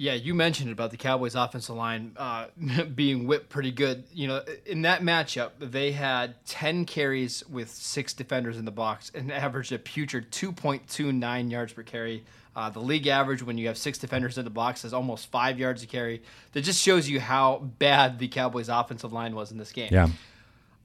Yeah, 0.00 0.14
you 0.14 0.32
mentioned 0.32 0.70
about 0.70 0.92
the 0.92 0.96
Cowboys' 0.96 1.34
offensive 1.34 1.74
line 1.74 2.12
uh, 2.16 2.46
being 2.94 3.26
whipped 3.26 3.48
pretty 3.48 3.72
good. 3.72 4.04
You 4.12 4.28
know, 4.28 4.44
in 4.64 4.82
that 4.82 5.02
matchup, 5.02 5.50
they 5.58 5.90
had 5.90 6.36
10 6.46 6.84
carries 6.84 7.44
with 7.48 7.68
six 7.68 8.14
defenders 8.14 8.58
in 8.58 8.64
the 8.64 8.70
box 8.70 9.10
and 9.12 9.32
averaged 9.32 9.72
a 9.72 9.78
putrid 9.78 10.30
2.29 10.30 11.50
yards 11.50 11.72
per 11.72 11.82
carry. 11.82 12.24
Uh, 12.54 12.70
the 12.70 12.78
league 12.78 13.08
average 13.08 13.42
when 13.42 13.58
you 13.58 13.66
have 13.66 13.76
six 13.76 13.98
defenders 13.98 14.38
in 14.38 14.44
the 14.44 14.50
box 14.50 14.84
is 14.84 14.94
almost 14.94 15.32
five 15.32 15.58
yards 15.58 15.82
a 15.82 15.86
carry. 15.88 16.22
That 16.52 16.60
just 16.60 16.80
shows 16.80 17.08
you 17.08 17.18
how 17.18 17.58
bad 17.80 18.20
the 18.20 18.28
Cowboys' 18.28 18.68
offensive 18.68 19.12
line 19.12 19.34
was 19.34 19.50
in 19.50 19.58
this 19.58 19.72
game. 19.72 19.88
Yeah. 19.90 20.10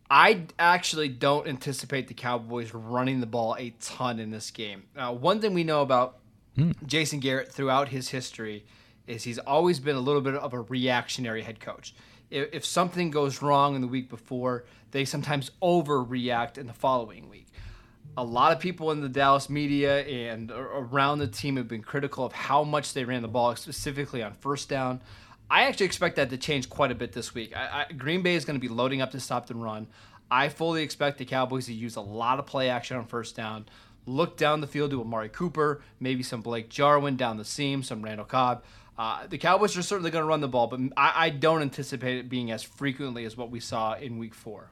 I 0.10 0.46
actually 0.58 1.10
don't 1.10 1.48
anticipate 1.48 2.08
the 2.08 2.16
Cowboys 2.16 2.74
running 2.74 3.20
the 3.20 3.28
ball 3.28 3.56
a 3.60 3.76
ton 3.80 4.18
in 4.18 4.32
this 4.32 4.50
game. 4.50 4.86
Uh, 4.98 5.14
one 5.14 5.40
thing 5.40 5.54
we 5.54 5.64
know 5.64 5.84
about 5.84 6.18
hmm. 6.56 6.72
Jason 6.88 7.20
Garrett 7.20 7.52
throughout 7.52 7.90
his 7.90 8.10
history 8.10 8.66
is 9.08 9.24
he's 9.24 9.40
always 9.40 9.80
been 9.80 9.96
a 9.96 10.00
little 10.00 10.22
bit 10.22 10.36
of 10.36 10.54
a 10.54 10.62
reactionary 10.62 11.42
head 11.42 11.60
coach. 11.60 11.94
If, 12.30 12.50
if 12.54 12.66
something 12.66 13.12
goes 13.12 13.42
wrong 13.42 13.76
in 13.76 13.82
the 13.82 13.88
week 13.88 14.10
before, 14.10 14.66
they 14.92 15.06
sometimes 15.06 15.52
overreact 15.62 16.58
in 16.58 16.68
the 16.68 16.74
following 16.74 17.30
week. 17.30 17.48
A 18.16 18.24
lot 18.24 18.52
of 18.52 18.60
people 18.60 18.92
in 18.92 19.02
the 19.02 19.10
Dallas 19.10 19.50
media 19.50 20.06
and 20.06 20.52
around 20.52 21.20
the 21.20 21.28
team 21.28 21.58
have 21.58 21.68
been 21.68 21.82
critical 21.82 22.24
of 22.24 22.32
how 22.32 22.64
much 22.64 22.94
they 22.94 23.06
ran 23.06 23.24
the 23.24 23.28
ball, 23.28 23.56
specifically 23.56 24.22
on 24.22 24.34
first 24.34 24.70
down. 24.70 25.02
I 25.50 25.64
actually 25.64 25.88
expect 25.88 26.16
that 26.16 26.30
to 26.30 26.38
change 26.38 26.70
quite 26.70 26.92
a 26.92 26.96
bit 26.96 27.12
this 27.12 27.34
week. 27.34 27.56
I, 27.56 27.86
I, 27.90 27.94
Green 27.94 28.22
Bay 28.22 28.36
is 28.36 28.46
going 28.46 28.60
to 28.60 28.62
be 28.62 28.74
loading 28.74 29.02
up 29.02 29.12
to 29.12 29.20
stop 29.20 29.50
and 29.50 29.64
run. 29.64 29.88
I 30.30 30.50
fully 30.50 30.84
expect 30.84 31.18
the 31.18 31.26
Cowboys 31.26 31.68
to 31.68 31.74
use 31.74 31.96
a 31.96 32.02
lot 32.02 32.40
of 32.40 32.46
play 32.46 32.70
action 32.70 32.98
on 32.98 33.06
first 33.06 33.36
down, 33.36 33.66
look 34.06 34.38
down 34.38 34.62
the 34.62 34.68
field 34.68 34.92
to 34.92 35.02
Amari 35.02 35.30
Cooper, 35.30 35.82
maybe 36.00 36.24
some 36.24 36.42
Blake 36.42 36.70
Jarwin 36.70 37.16
down 37.16 37.38
the 37.38 37.46
seam, 37.46 37.84
some 37.84 38.02
Randall 38.02 38.26
Cobb. 38.26 38.64
Uh, 38.98 39.26
the 39.28 39.38
Cowboys 39.38 39.76
are 39.76 39.82
certainly 39.82 40.12
going 40.12 40.22
to 40.22 40.28
run 40.28 40.42
the 40.42 40.48
ball, 40.48 40.68
but 40.68 40.80
I, 40.96 41.26
I, 41.26 41.30
don't 41.32 41.64
anticipate 41.64 42.20
it 42.20 42.30
being 42.30 42.52
as 42.52 42.62
frequently 42.62 43.26
as 43.26 43.36
what 43.36 43.50
we 43.50 43.60
saw 43.60 43.96
in 43.96 44.20
Week 44.20 44.36
Four. 44.36 44.70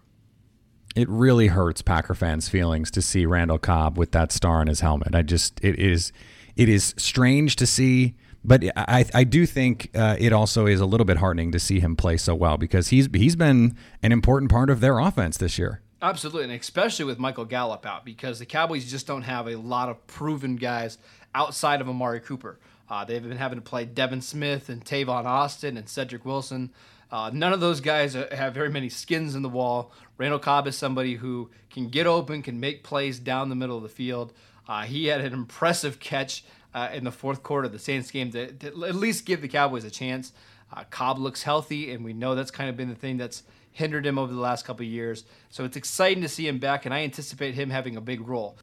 It 0.96 1.10
really 1.10 1.48
hurts 1.48 1.82
Packer 1.82 2.14
fans' 2.14 2.48
feelings 2.48 2.92
to 2.92 3.02
see 3.02 3.26
Randall 3.26 3.58
Cobb 3.58 3.98
with 3.98 4.12
that 4.12 4.32
star 4.32 4.58
on 4.58 4.68
his 4.68 4.82
helmet. 4.82 5.16
I 5.16 5.24
just 5.24 5.60
it 5.64 5.80
is 5.80 6.12
it 6.56 6.70
is 6.70 6.94
strange 6.98 7.56
to 7.56 7.66
see, 7.66 8.14
but 8.44 8.64
I 8.76 9.06
I 9.14 9.24
do 9.24 9.48
think 9.48 9.90
uh, 9.96 10.18
it 10.20 10.34
also 10.34 10.68
is 10.68 10.80
a 10.80 10.86
little 10.86 11.06
bit 11.06 11.18
heartening 11.18 11.52
to 11.54 11.60
see 11.60 11.80
him 11.80 11.96
play 11.96 12.18
so 12.18 12.36
well 12.36 12.58
because 12.58 12.90
he's 12.90 13.10
he's 13.14 13.36
been 13.36 13.76
an 14.04 14.12
important 14.12 14.52
part 14.52 14.70
of 14.70 14.82
their 14.82 15.00
offense 15.00 15.38
this 15.38 15.58
year. 15.58 15.82
Absolutely, 16.04 16.44
and 16.46 16.54
especially 16.54 17.06
with 17.06 17.20
Michael 17.20 17.46
Gallup 17.46 17.86
out 17.86 18.06
because 18.06 18.40
the 18.40 18.46
Cowboys 18.46 18.90
just 18.90 19.08
don't 19.08 19.22
have 19.22 19.48
a 19.48 19.56
lot 19.56 19.88
of 19.88 20.06
proven 20.08 20.58
guys 20.58 20.98
outside 21.34 21.80
of 21.80 21.88
Amari 21.88 22.20
Cooper. 22.20 22.60
Uh, 22.92 23.06
they've 23.06 23.24
been 23.24 23.38
having 23.38 23.58
to 23.58 23.64
play 23.64 23.86
Devin 23.86 24.20
Smith 24.20 24.68
and 24.68 24.84
Tavon 24.84 25.24
Austin 25.24 25.78
and 25.78 25.88
Cedric 25.88 26.26
Wilson. 26.26 26.74
Uh, 27.10 27.32
none 27.34 27.54
of 27.54 27.62
those 27.62 27.80
guys 27.80 28.14
have 28.14 28.54
very 28.54 28.70
many 28.70 28.90
skins 28.90 29.34
in 29.34 29.42
the 29.42 29.50
wall. 29.50 29.94
Randall 30.18 30.40
Cobb 30.40 30.68
is 30.68 30.78
somebody 30.78 31.16
who 31.16 31.50
can 31.70 31.88
get 31.88 32.06
open, 32.06 32.42
can 32.42 32.60
make 32.60 32.84
plays 32.84 33.18
down 33.18 33.48
the 33.48 33.56
middle 33.56 33.78
of 33.78 33.84
the 33.84 33.90
field. 33.90 34.34
Uh, 34.68 34.82
he 34.82 35.06
had 35.06 35.22
an 35.22 35.32
impressive 35.32 36.02
catch 36.02 36.44
uh, 36.74 36.90
in 36.94 37.06
the 37.06 37.12
fourth 37.14 37.44
quarter 37.44 37.68
of 37.68 37.72
the 37.72 37.80
Saints 37.80 38.12
game 38.12 38.30
to, 38.32 38.52
to 38.52 38.68
at 38.68 38.96
least 38.96 39.26
give 39.26 39.42
the 39.42 39.48
Cowboys 39.48 39.86
a 39.86 39.90
chance. 39.90 40.34
Uh, 40.74 40.84
Cobb 40.90 41.18
looks 41.18 41.44
healthy, 41.44 41.94
and 41.94 42.04
we 42.04 42.12
know 42.12 42.36
that's 42.36 42.52
kind 42.52 42.70
of 42.70 42.76
been 42.76 42.90
the 42.90 42.96
thing 42.96 43.16
that's 43.16 43.44
hindered 43.72 44.06
him 44.06 44.18
over 44.18 44.34
the 44.34 44.40
last 44.40 44.66
couple 44.66 44.86
years. 44.86 45.24
So 45.50 45.64
it's 45.64 45.78
exciting 45.78 46.22
to 46.24 46.30
see 46.30 46.46
him 46.46 46.60
back, 46.60 46.86
and 46.86 46.94
I 46.94 47.04
anticipate 47.04 47.56
him 47.56 47.70
having 47.70 47.96
a 47.96 48.02
big 48.02 48.28
role. 48.28 48.58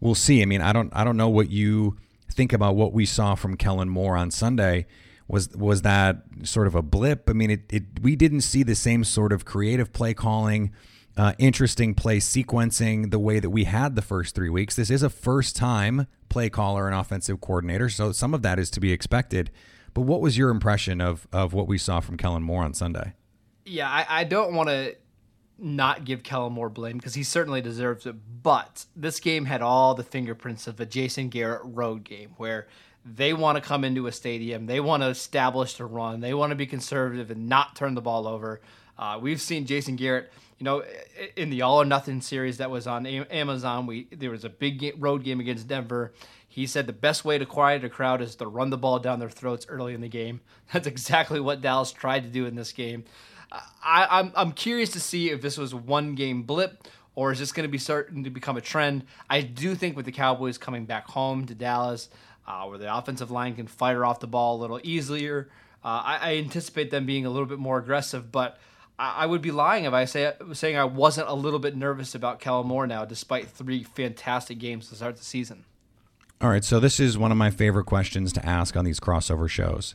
We'll 0.00 0.14
see. 0.14 0.40
I 0.40 0.44
mean, 0.44 0.60
I 0.60 0.72
don't, 0.72 0.92
I 0.94 1.02
don't 1.02 1.16
know 1.16 1.28
what 1.28 1.50
you 1.50 1.96
think 2.30 2.52
about 2.52 2.76
what 2.76 2.92
we 2.92 3.06
saw 3.06 3.34
from 3.34 3.56
Kellen 3.56 3.88
Moore 3.88 4.16
on 4.16 4.30
Sunday, 4.30 4.86
was 5.28 5.48
was 5.50 5.82
that 5.82 6.22
sort 6.44 6.66
of 6.66 6.74
a 6.74 6.82
blip? 6.82 7.28
I 7.28 7.32
mean, 7.32 7.50
it, 7.50 7.72
it 7.72 7.84
we 8.02 8.16
didn't 8.16 8.42
see 8.42 8.62
the 8.62 8.74
same 8.74 9.04
sort 9.04 9.32
of 9.32 9.44
creative 9.44 9.92
play 9.92 10.14
calling, 10.14 10.72
uh, 11.16 11.32
interesting 11.38 11.94
play 11.94 12.18
sequencing 12.18 13.10
the 13.10 13.18
way 13.18 13.40
that 13.40 13.50
we 13.50 13.64
had 13.64 13.96
the 13.96 14.02
first 14.02 14.34
three 14.34 14.50
weeks. 14.50 14.76
This 14.76 14.90
is 14.90 15.02
a 15.02 15.10
first 15.10 15.56
time 15.56 16.06
play 16.28 16.48
caller 16.48 16.86
and 16.86 16.94
offensive 16.94 17.40
coordinator, 17.40 17.88
so 17.88 18.12
some 18.12 18.34
of 18.34 18.42
that 18.42 18.58
is 18.58 18.70
to 18.70 18.80
be 18.80 18.92
expected. 18.92 19.50
But 19.94 20.02
what 20.02 20.20
was 20.20 20.38
your 20.38 20.50
impression 20.50 21.00
of 21.00 21.26
of 21.32 21.52
what 21.52 21.66
we 21.66 21.78
saw 21.78 22.00
from 22.00 22.16
Kellen 22.16 22.42
Moore 22.42 22.62
on 22.62 22.74
Sunday? 22.74 23.14
Yeah, 23.64 23.90
I, 23.90 24.20
I 24.20 24.24
don't 24.24 24.54
want 24.54 24.68
to 24.68 24.94
not 25.58 26.04
give 26.04 26.22
Kellen 26.22 26.52
Moore 26.52 26.68
blame 26.68 26.98
because 26.98 27.14
he 27.14 27.22
certainly 27.22 27.60
deserves 27.60 28.06
it. 28.06 28.16
But 28.42 28.86
this 28.94 29.20
game 29.20 29.46
had 29.46 29.62
all 29.62 29.94
the 29.94 30.02
fingerprints 30.04 30.66
of 30.66 30.78
a 30.80 30.86
Jason 30.86 31.28
Garrett 31.28 31.62
road 31.64 32.04
game 32.04 32.34
where 32.36 32.66
they 33.04 33.32
want 33.32 33.56
to 33.56 33.62
come 33.62 33.84
into 33.84 34.06
a 34.06 34.12
stadium, 34.12 34.66
they 34.66 34.80
want 34.80 35.02
to 35.02 35.08
establish 35.08 35.74
the 35.74 35.84
run, 35.84 36.20
they 36.20 36.34
want 36.34 36.50
to 36.50 36.56
be 36.56 36.66
conservative 36.66 37.30
and 37.30 37.48
not 37.48 37.76
turn 37.76 37.94
the 37.94 38.00
ball 38.00 38.26
over. 38.26 38.60
Uh, 38.98 39.18
we've 39.20 39.40
seen 39.40 39.66
Jason 39.66 39.96
Garrett, 39.96 40.32
you 40.58 40.64
know, 40.64 40.82
in 41.36 41.50
the 41.50 41.62
All 41.62 41.80
or 41.80 41.84
Nothing 41.84 42.20
series 42.20 42.58
that 42.58 42.70
was 42.70 42.86
on 42.86 43.06
Amazon. 43.06 43.86
We 43.86 44.08
there 44.10 44.30
was 44.30 44.44
a 44.44 44.48
big 44.48 44.94
road 44.98 45.22
game 45.22 45.38
against 45.38 45.68
Denver. 45.68 46.12
He 46.48 46.66
said 46.66 46.86
the 46.86 46.94
best 46.94 47.24
way 47.24 47.36
to 47.36 47.44
quiet 47.44 47.84
a 47.84 47.88
crowd 47.90 48.22
is 48.22 48.34
to 48.36 48.46
run 48.46 48.70
the 48.70 48.78
ball 48.78 48.98
down 48.98 49.18
their 49.18 49.28
throats 49.28 49.66
early 49.68 49.92
in 49.92 50.00
the 50.00 50.08
game. 50.08 50.40
That's 50.72 50.86
exactly 50.86 51.38
what 51.38 51.60
Dallas 51.60 51.92
tried 51.92 52.22
to 52.24 52.30
do 52.30 52.46
in 52.46 52.54
this 52.54 52.72
game. 52.72 53.04
I, 53.52 54.06
I'm 54.10 54.32
I'm 54.34 54.52
curious 54.52 54.90
to 54.90 55.00
see 55.00 55.30
if 55.30 55.40
this 55.40 55.56
was 55.56 55.74
one 55.74 56.14
game 56.14 56.42
blip 56.42 56.88
or 57.16 57.32
is 57.32 57.38
this 57.38 57.50
going 57.50 57.66
to 57.66 57.72
be 57.72 57.78
starting 57.78 58.24
to 58.24 58.30
become 58.30 58.56
a 58.56 58.60
trend? 58.60 59.04
I 59.28 59.40
do 59.40 59.74
think 59.74 59.96
with 59.96 60.04
the 60.04 60.12
Cowboys 60.12 60.58
coming 60.58 60.84
back 60.84 61.08
home 61.08 61.46
to 61.46 61.54
Dallas, 61.54 62.10
uh, 62.46 62.64
where 62.66 62.78
the 62.78 62.94
offensive 62.94 63.30
line 63.30 63.56
can 63.56 63.66
fire 63.66 64.04
off 64.04 64.20
the 64.20 64.26
ball 64.26 64.56
a 64.56 64.60
little 64.60 64.80
easier, 64.84 65.48
uh, 65.82 66.02
I, 66.04 66.18
I, 66.20 66.36
anticipate 66.36 66.90
them 66.90 67.06
being 67.06 67.24
a 67.26 67.30
little 67.30 67.46
bit 67.46 67.58
more 67.58 67.78
aggressive. 67.78 68.30
But 68.30 68.58
I, 68.98 69.24
would 69.24 69.40
be 69.40 69.50
lying 69.50 69.84
if 69.84 69.92
I 69.92 70.04
say 70.04 70.32
saying 70.52 70.76
I 70.76 70.84
wasn't 70.84 71.28
a 71.28 71.34
little 71.34 71.58
bit 71.58 71.76
nervous 71.76 72.14
about 72.14 72.38
Kellen 72.40 72.66
Moore 72.66 72.86
now, 72.86 73.04
despite 73.04 73.48
three 73.48 73.82
fantastic 73.82 74.58
games 74.58 74.88
to 74.88 74.96
start 74.96 75.16
the 75.16 75.24
season. 75.24 75.64
All 76.40 76.50
right, 76.50 76.64
so 76.64 76.80
this 76.80 77.00
is 77.00 77.16
one 77.16 77.32
of 77.32 77.38
my 77.38 77.50
favorite 77.50 77.84
questions 77.84 78.32
to 78.34 78.44
ask 78.44 78.76
on 78.76 78.84
these 78.84 79.00
crossover 79.00 79.48
shows. 79.48 79.94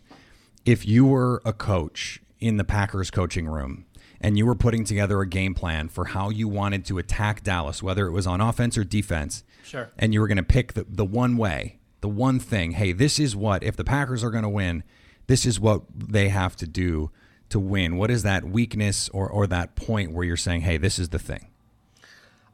If 0.66 0.88
you 0.88 1.06
were 1.06 1.42
a 1.46 1.54
coach 1.54 2.20
in 2.42 2.58
the 2.58 2.64
Packers 2.64 3.10
coaching 3.12 3.48
room 3.48 3.86
and 4.22 4.38
you 4.38 4.46
were 4.46 4.56
putting 4.56 4.84
together 4.84 5.20
a 5.20 5.28
game 5.28 5.54
plan 5.54 5.90
for 5.90 6.06
how 6.06 6.30
you 6.30 6.48
wanted 6.48 6.86
to 6.86 7.00
attack 7.00 7.44
Dallas, 7.44 7.82
whether 7.82 8.06
it 8.06 8.12
was 8.12 8.28
on 8.28 8.40
offense 8.40 8.78
or 8.78 8.84
defense, 8.84 9.44
sure. 9.64 9.90
and 9.98 10.14
you 10.14 10.22
were 10.22 10.28
going 10.28 10.38
to 10.38 10.44
pick 10.44 10.74
the, 10.74 10.86
the 10.88 11.04
one 11.04 11.38
way, 11.38 11.80
the 12.02 12.10
one 12.10 12.40
thing, 12.40 12.72
hey, 12.72 12.92
this 12.92 13.20
is 13.20 13.36
what, 13.36 13.64
if 13.64 13.76
the 13.76 13.84
Packers 13.84 14.24
are 14.24 14.30
going 14.30 14.44
to 14.44 14.50
win, 14.50 14.84
this 15.28 15.46
is 15.46 15.60
what 15.60 15.82
they 15.94 16.30
have 16.30 16.56
to 16.58 16.68
do 16.68 17.10
to 17.50 17.60
win. 17.60 17.98
What 17.98 18.12
is 18.12 18.24
that 18.24 18.46
weakness 18.46 19.10
or, 19.10 19.28
or 19.28 19.48
that 19.48 19.76
point 19.76 20.12
where 20.12 20.24
you're 20.24 20.38
saying, 20.38 20.62
hey, 20.62 20.78
this 20.78 21.00
is 21.00 21.10
the 21.10 21.20
thing? 21.20 21.48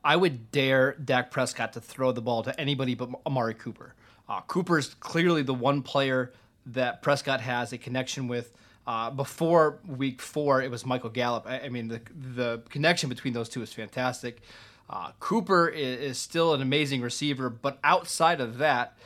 I 0.04 0.16
would 0.16 0.52
dare 0.52 0.94
Dak 0.94 1.32
Prescott 1.32 1.74
to 1.74 1.82
throw 1.82 2.14
the 2.14 2.22
ball 2.22 2.44
to 2.44 2.58
anybody 2.60 2.96
but 2.96 3.10
Amari 3.26 3.54
Cooper. 3.54 3.94
Uh, 4.30 4.42
is 4.76 4.94
clearly 4.96 5.42
the 5.42 5.54
one 5.54 5.82
player 5.82 6.34
that 6.66 7.02
Prescott 7.02 7.42
has 7.42 7.72
a 7.74 7.78
connection 7.78 8.28
with 8.28 8.52
uh, 8.88 9.12
before 9.12 9.80
week 9.86 10.22
four, 10.22 10.62
it 10.62 10.72
was 10.72 10.86
Michael 10.86 11.10
Gallup. 11.10 11.46
I, 11.46 11.60
I, 11.60 11.70
mean, 11.70 11.90
the 11.90 12.02
the 12.16 12.62
connection 12.70 13.10
between 13.10 13.34
those 13.34 13.50
two 13.50 13.62
is 13.62 13.74
fantastic. 13.74 14.42
Uh, 14.90 15.12
Cooper 15.20 15.68
is, 15.68 16.00
is, 16.00 16.18
still 16.18 16.54
an 16.54 16.62
amazing 16.62 17.02
receiver, 17.02 17.50
but 17.50 17.78
outside 17.84 18.40
of 18.40 18.60
that, 18.60 18.98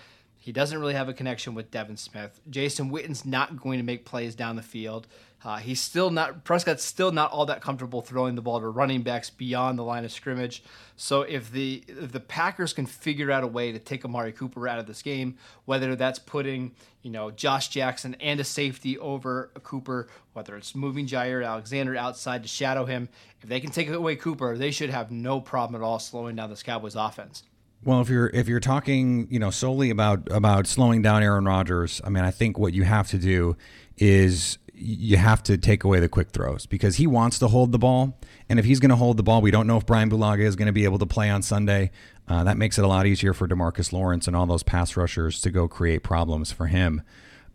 he 0.41 0.51
doesn't 0.51 0.79
really 0.79 0.95
have 0.95 1.07
a 1.07 1.13
connection 1.13 1.53
with 1.53 1.69
Devin 1.69 1.97
Smith. 1.97 2.41
Jason 2.49 2.89
Witten's 2.89 3.25
not 3.25 3.61
going 3.61 3.77
to 3.77 3.85
make 3.85 4.05
plays 4.05 4.33
down 4.33 4.55
the 4.55 4.63
field. 4.63 5.05
Uh, 5.43 5.57
he's 5.57 5.79
still 5.79 6.09
not 6.09 6.43
Prescott's 6.43 6.83
still 6.83 7.11
not 7.11 7.31
all 7.31 7.45
that 7.45 7.61
comfortable 7.61 8.01
throwing 8.01 8.33
the 8.33 8.41
ball 8.41 8.59
to 8.59 8.67
running 8.67 9.03
backs 9.03 9.29
beyond 9.29 9.77
the 9.77 9.83
line 9.83 10.03
of 10.03 10.11
scrimmage. 10.11 10.63
So 10.95 11.21
if 11.21 11.51
the 11.51 11.83
if 11.87 12.11
the 12.11 12.19
Packers 12.19 12.73
can 12.73 12.87
figure 12.87 13.29
out 13.29 13.43
a 13.43 13.47
way 13.47 13.71
to 13.71 13.77
take 13.77 14.03
Amari 14.03 14.31
Cooper 14.31 14.67
out 14.67 14.79
of 14.79 14.87
this 14.87 15.03
game, 15.03 15.37
whether 15.65 15.95
that's 15.95 16.17
putting 16.17 16.71
you 17.03 17.11
know 17.11 17.29
Josh 17.29 17.69
Jackson 17.69 18.15
and 18.19 18.39
a 18.39 18.43
safety 18.43 18.97
over 18.97 19.51
Cooper, 19.61 20.07
whether 20.33 20.57
it's 20.57 20.73
moving 20.73 21.05
Jaire 21.05 21.45
Alexander 21.45 21.95
outside 21.95 22.41
to 22.41 22.49
shadow 22.49 22.85
him, 22.85 23.09
if 23.41 23.47
they 23.47 23.59
can 23.59 23.69
take 23.69 23.89
away 23.89 24.15
Cooper, 24.15 24.57
they 24.57 24.71
should 24.71 24.89
have 24.89 25.11
no 25.11 25.39
problem 25.39 25.79
at 25.79 25.85
all 25.85 25.99
slowing 25.99 26.35
down 26.35 26.49
this 26.49 26.63
Cowboys 26.63 26.95
offense. 26.95 27.43
Well, 27.83 28.01
if 28.01 28.09
you're 28.09 28.27
if 28.27 28.47
you're 28.47 28.59
talking, 28.59 29.27
you 29.31 29.39
know, 29.39 29.49
solely 29.49 29.89
about 29.89 30.31
about 30.31 30.67
slowing 30.67 31.01
down 31.01 31.23
Aaron 31.23 31.45
Rodgers, 31.45 32.01
I 32.03 32.09
mean, 32.09 32.23
I 32.23 32.31
think 32.31 32.59
what 32.59 32.73
you 32.73 32.83
have 32.83 33.07
to 33.09 33.17
do 33.17 33.55
is 33.97 34.57
you 34.73 35.17
have 35.17 35.43
to 35.43 35.57
take 35.57 35.83
away 35.83 35.99
the 35.99 36.09
quick 36.09 36.31
throws 36.31 36.65
because 36.65 36.95
he 36.95 37.05
wants 37.05 37.37
to 37.39 37.47
hold 37.47 37.71
the 37.71 37.79
ball. 37.79 38.19
And 38.49 38.59
if 38.59 38.65
he's 38.65 38.79
going 38.79 38.89
to 38.89 38.95
hold 38.95 39.17
the 39.17 39.23
ball, 39.23 39.41
we 39.41 39.51
don't 39.51 39.67
know 39.67 39.77
if 39.77 39.85
Brian 39.85 40.09
Bulaga 40.09 40.43
is 40.43 40.55
going 40.55 40.67
to 40.67 40.71
be 40.71 40.85
able 40.85 40.97
to 40.99 41.05
play 41.05 41.29
on 41.29 41.41
Sunday. 41.41 41.91
Uh, 42.27 42.43
that 42.43 42.57
makes 42.57 42.77
it 42.77 42.83
a 42.83 42.87
lot 42.87 43.05
easier 43.05 43.33
for 43.33 43.47
Demarcus 43.47 43.93
Lawrence 43.93 44.27
and 44.27 44.35
all 44.35 44.45
those 44.45 44.63
pass 44.63 44.97
rushers 44.97 45.39
to 45.41 45.51
go 45.51 45.67
create 45.67 46.01
problems 46.03 46.51
for 46.51 46.67
him. 46.67 47.01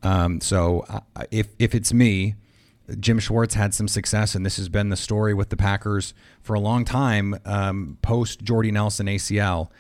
Um, 0.03 0.41
so 0.41 0.85
uh, 0.89 1.25
if 1.31 1.49
if 1.59 1.75
it's 1.75 1.93
me, 1.93 2.35
Jim 3.01 3.19
Schwartz 3.19 3.55
had 3.55 3.75
some 3.75 3.89
success, 3.89 4.35
and 4.35 4.47
this 4.47 4.57
has 4.57 4.69
been 4.69 4.91
the 4.91 4.97
story 4.97 5.35
with 5.35 5.49
the 5.49 5.57
Packers 5.57 6.15
for 6.43 6.55
a 6.55 6.61
long 6.61 6.85
time. 6.85 7.37
Um, 7.45 7.99
Post 8.03 8.43
Jordy 8.43 8.71
Nelson 8.71 9.07
ACL, 9.07 9.71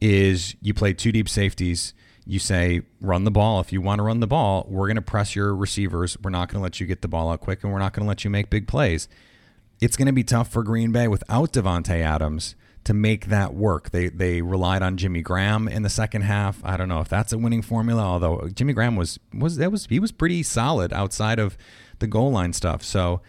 is 0.00 0.54
you 0.60 0.74
play 0.74 0.92
two 0.92 1.12
deep 1.12 1.28
safeties 1.28 1.94
you 2.28 2.38
say 2.38 2.82
run 3.00 3.24
the 3.24 3.30
ball. 3.30 3.58
If 3.58 3.72
you 3.72 3.80
want 3.80 4.00
to 4.00 4.02
run 4.02 4.20
the 4.20 4.26
ball, 4.26 4.66
we're 4.68 4.86
going 4.86 4.96
to 4.96 5.02
press 5.02 5.34
your 5.34 5.56
receivers. 5.56 6.16
We're 6.22 6.28
not 6.28 6.50
going 6.50 6.60
to 6.60 6.62
let 6.62 6.78
you 6.78 6.86
get 6.86 7.00
the 7.00 7.08
ball 7.08 7.30
out 7.30 7.40
quick, 7.40 7.64
and 7.64 7.72
we're 7.72 7.78
not 7.78 7.94
going 7.94 8.04
to 8.04 8.08
let 8.08 8.22
you 8.22 8.28
make 8.28 8.50
big 8.50 8.68
plays. 8.68 9.08
It's 9.80 9.96
going 9.96 10.06
to 10.06 10.12
be 10.12 10.22
tough 10.22 10.52
for 10.52 10.62
Green 10.62 10.92
Bay 10.92 11.08
without 11.08 11.54
Davante 11.54 12.02
Adams 12.02 12.54
to 12.84 12.92
make 12.92 13.26
that 13.26 13.54
work. 13.54 13.90
They 13.90 14.08
they 14.08 14.42
relied 14.42 14.82
on 14.82 14.98
Jimmy 14.98 15.22
Graham 15.22 15.68
in 15.68 15.82
the 15.82 15.88
second 15.88 16.22
half. 16.22 16.62
I 16.62 16.76
don't 16.76 16.88
know 16.88 17.00
if 17.00 17.08
that's 17.08 17.32
a 17.32 17.38
winning 17.38 17.62
formula. 17.62 18.02
Although 18.02 18.50
Jimmy 18.54 18.74
Graham 18.74 18.94
was 18.94 19.18
was 19.32 19.56
that 19.56 19.72
was 19.72 19.86
he 19.86 19.98
was 19.98 20.12
pretty 20.12 20.42
solid 20.42 20.92
outside 20.92 21.38
of 21.38 21.56
the 21.98 22.06
goal 22.06 22.30
line 22.30 22.52
stuff. 22.52 22.82
So. 22.82 23.22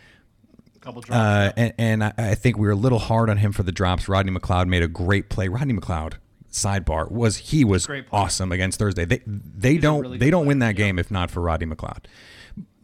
Couple 0.81 1.01
drops, 1.01 1.19
uh, 1.19 1.51
and, 1.57 1.73
and 1.77 2.03
I, 2.05 2.13
I 2.17 2.35
think 2.35 2.57
we 2.57 2.65
were 2.65 2.71
a 2.71 2.75
little 2.75 2.99
hard 2.99 3.29
on 3.29 3.35
him 3.35 3.51
for 3.51 3.63
the 3.63 3.71
drops. 3.73 4.07
Rodney 4.07 4.31
McLeod 4.31 4.67
made 4.67 4.81
a 4.81 4.87
great 4.87 5.29
play. 5.29 5.49
Rodney 5.49 5.73
McLeod, 5.73 6.13
sidebar 6.51 7.11
was 7.11 7.37
he 7.37 7.63
was 7.63 7.87
awesome 8.11 8.51
against 8.51 8.79
Thursday. 8.79 9.05
They 9.05 9.21
they 9.25 9.73
He's 9.73 9.81
don't 9.81 10.01
really 10.01 10.17
they 10.17 10.29
don't 10.29 10.41
player. 10.43 10.47
win 10.47 10.59
that 10.59 10.75
game 10.75 10.97
yeah. 10.97 11.01
if 11.01 11.11
not 11.11 11.31
for 11.31 11.41
Roddy 11.41 11.65
McLeod. 11.65 12.05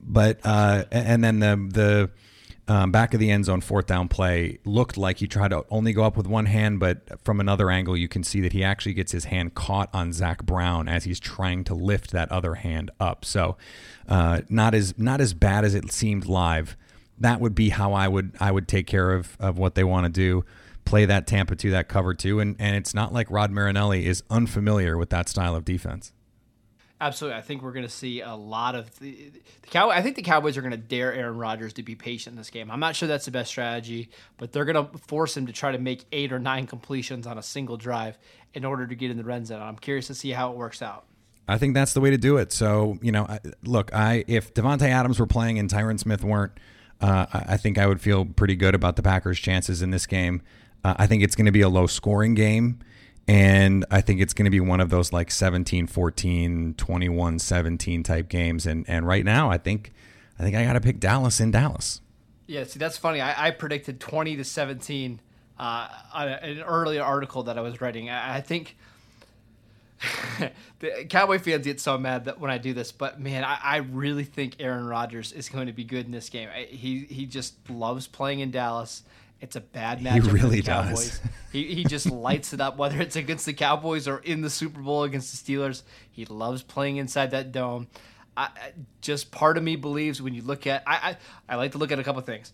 But 0.01 0.39
uh, 0.43 0.85
and 0.91 1.23
then 1.23 1.39
the 1.39 1.55
the 1.71 2.11
um, 2.67 2.91
back 2.91 3.13
of 3.13 3.19
the 3.19 3.29
end 3.29 3.45
zone 3.45 3.61
fourth 3.61 3.85
down 3.85 4.07
play 4.07 4.57
looked 4.65 4.97
like 4.97 5.17
he 5.17 5.27
tried 5.27 5.49
to 5.49 5.65
only 5.69 5.93
go 5.93 6.03
up 6.03 6.17
with 6.17 6.25
one 6.27 6.47
hand, 6.47 6.79
but 6.79 7.23
from 7.23 7.39
another 7.39 7.69
angle 7.69 7.95
you 7.95 8.07
can 8.07 8.23
see 8.23 8.41
that 8.41 8.53
he 8.53 8.63
actually 8.63 8.93
gets 8.93 9.11
his 9.11 9.25
hand 9.25 9.53
caught 9.55 9.89
on 9.93 10.13
Zach 10.13 10.43
Brown 10.43 10.87
as 10.87 11.03
he's 11.03 11.19
trying 11.19 11.63
to 11.65 11.73
lift 11.75 12.11
that 12.11 12.31
other 12.31 12.55
hand 12.55 12.89
up. 12.99 13.23
So 13.25 13.57
uh, 14.07 14.41
not 14.49 14.73
as 14.73 14.97
not 14.97 15.21
as 15.21 15.33
bad 15.33 15.65
as 15.65 15.75
it 15.75 15.91
seemed 15.91 16.25
live. 16.25 16.75
That 17.17 17.39
would 17.39 17.55
be 17.55 17.69
how 17.69 17.93
I 17.93 18.07
would 18.07 18.35
I 18.39 18.51
would 18.51 18.67
take 18.67 18.87
care 18.87 19.13
of 19.13 19.37
of 19.39 19.57
what 19.57 19.75
they 19.75 19.83
want 19.83 20.05
to 20.05 20.11
do 20.11 20.45
play 20.85 21.05
that 21.05 21.27
Tampa 21.27 21.55
2, 21.55 21.71
that 21.71 21.87
cover 21.87 22.13
2. 22.13 22.39
And, 22.39 22.55
and 22.59 22.75
it's 22.75 22.93
not 22.93 23.11
like 23.11 23.29
Rod 23.29 23.51
Marinelli 23.51 24.05
is 24.05 24.23
unfamiliar 24.29 24.97
with 24.97 25.09
that 25.09 25.27
style 25.27 25.55
of 25.55 25.65
defense. 25.65 26.13
Absolutely. 27.01 27.37
I 27.37 27.41
think 27.41 27.61
we're 27.61 27.73
going 27.73 27.85
to 27.85 27.91
see 27.91 28.21
a 28.21 28.35
lot 28.35 28.73
of 28.73 28.97
the, 28.99 29.31
the 29.61 29.67
Cow. 29.67 29.89
I 29.89 30.01
think 30.01 30.15
the 30.15 30.21
Cowboys 30.21 30.55
are 30.55 30.61
going 30.61 30.71
to 30.71 30.77
dare 30.77 31.13
Aaron 31.13 31.37
Rodgers 31.37 31.73
to 31.73 31.83
be 31.83 31.93
patient 31.93 32.33
in 32.33 32.37
this 32.37 32.49
game. 32.49 32.71
I'm 32.71 32.79
not 32.79 32.95
sure 32.95 33.07
that's 33.07 33.25
the 33.25 33.31
best 33.31 33.49
strategy, 33.49 34.09
but 34.37 34.53
they're 34.53 34.63
going 34.63 34.87
to 34.87 34.97
force 34.99 35.35
him 35.35 35.47
to 35.47 35.53
try 35.53 35.73
to 35.73 35.77
make 35.77 36.05
eight 36.13 36.31
or 36.31 36.39
nine 36.39 36.67
completions 36.67 37.27
on 37.27 37.37
a 37.37 37.43
single 37.43 37.75
drive 37.75 38.17
in 38.53 38.63
order 38.63 38.87
to 38.87 38.95
get 38.95 39.11
in 39.11 39.17
the 39.17 39.25
red 39.25 39.45
zone. 39.45 39.61
I'm 39.61 39.75
curious 39.75 40.07
to 40.07 40.15
see 40.15 40.31
how 40.31 40.51
it 40.51 40.57
works 40.57 40.81
out. 40.81 41.05
I 41.47 41.57
think 41.57 41.73
that's 41.73 41.93
the 41.93 42.01
way 42.01 42.11
to 42.11 42.17
do 42.17 42.37
it. 42.37 42.51
So, 42.51 42.97
you 43.01 43.11
know, 43.11 43.27
look, 43.63 43.93
I 43.93 44.23
if 44.27 44.53
Davante 44.53 44.89
Adams 44.89 45.19
were 45.19 45.27
playing 45.27 45.59
and 45.59 45.69
Tyron 45.69 45.99
Smith 45.99 46.23
weren't, 46.23 46.53
uh, 47.01 47.25
I 47.31 47.57
think 47.57 47.77
I 47.77 47.85
would 47.85 48.01
feel 48.01 48.25
pretty 48.25 48.55
good 48.55 48.73
about 48.73 48.95
the 48.95 49.03
Packers' 49.03 49.39
chances 49.39 49.81
in 49.81 49.91
this 49.91 50.05
game. 50.07 50.41
Uh, 50.85 50.93
I 50.99 51.07
think 51.07 51.23
it's 51.23 51.35
going 51.35 51.47
to 51.47 51.51
be 51.51 51.61
a 51.61 51.69
low 51.69 51.87
scoring 51.87 52.35
game. 52.35 52.77
And 53.27 53.85
I 53.89 54.01
think 54.01 54.21
it's 54.21 54.35
going 54.35 54.45
to 54.45 54.51
be 54.51 54.59
one 54.59 54.79
of 54.79 54.91
those 54.91 55.11
like 55.11 55.31
17 55.31 55.87
14, 55.87 56.75
21 56.77 57.39
17 57.39 58.03
type 58.03 58.29
games. 58.29 58.67
And, 58.67 58.85
and 58.87 59.07
right 59.07 59.25
now, 59.25 59.49
I 59.49 59.57
think 59.57 59.93
I 60.37 60.43
think 60.43 60.55
I 60.55 60.63
got 60.63 60.73
to 60.73 60.81
pick 60.81 60.99
Dallas 60.99 61.39
in 61.39 61.49
Dallas. 61.49 62.01
Yeah, 62.45 62.65
see, 62.65 62.77
that's 62.77 62.97
funny. 62.97 63.19
I, 63.19 63.47
I 63.47 63.49
predicted 63.49 63.99
20 63.99 64.35
to 64.35 64.43
17 64.43 65.19
uh, 65.57 65.87
on 66.13 66.27
an 66.27 66.61
earlier 66.61 67.01
article 67.01 67.41
that 67.43 67.57
I 67.57 67.61
was 67.61 67.81
writing. 67.81 68.11
I, 68.11 68.35
I 68.35 68.41
think 68.41 68.77
the 70.79 71.05
Cowboy 71.09 71.39
fans 71.39 71.65
get 71.65 71.79
so 71.79 71.97
mad 71.97 72.25
that 72.25 72.39
when 72.39 72.51
I 72.51 72.59
do 72.59 72.75
this, 72.75 72.91
but 72.91 73.19
man, 73.19 73.43
I, 73.43 73.57
I 73.59 73.77
really 73.77 74.25
think 74.25 74.57
Aaron 74.59 74.85
Rodgers 74.85 75.31
is 75.31 75.49
going 75.49 75.65
to 75.65 75.73
be 75.73 75.83
good 75.83 76.05
in 76.05 76.11
this 76.11 76.29
game. 76.29 76.47
I, 76.53 76.65
he 76.65 76.99
he 77.05 77.25
just 77.25 77.55
loves 77.71 78.05
playing 78.05 78.41
in 78.41 78.51
Dallas. 78.51 79.01
It's 79.41 79.55
a 79.55 79.61
bad 79.61 79.99
matchup. 79.99 80.25
He 80.25 80.31
really 80.31 80.61
does. 80.61 81.21
he 81.51 81.73
he 81.75 81.83
just 81.83 82.09
lights 82.11 82.53
it 82.53 82.61
up, 82.61 82.77
whether 82.77 82.99
it's 83.01 83.15
against 83.15 83.45
the 83.45 83.53
Cowboys 83.53 84.07
or 84.07 84.19
in 84.19 84.41
the 84.41 84.49
Super 84.49 84.81
Bowl 84.81 85.03
against 85.03 85.45
the 85.45 85.53
Steelers. 85.53 85.83
He 86.09 86.25
loves 86.25 86.63
playing 86.63 86.97
inside 86.97 87.31
that 87.31 87.51
dome. 87.51 87.87
I, 88.37 88.49
just 89.01 89.31
part 89.31 89.57
of 89.57 89.63
me 89.63 89.75
believes 89.75 90.21
when 90.21 90.33
you 90.33 90.41
look 90.41 90.67
at 90.67 90.83
I, 90.85 91.17
I, 91.47 91.53
I 91.53 91.55
like 91.55 91.73
to 91.73 91.77
look 91.77 91.91
at 91.91 91.99
a 91.99 92.03
couple 92.03 92.21
things. 92.21 92.53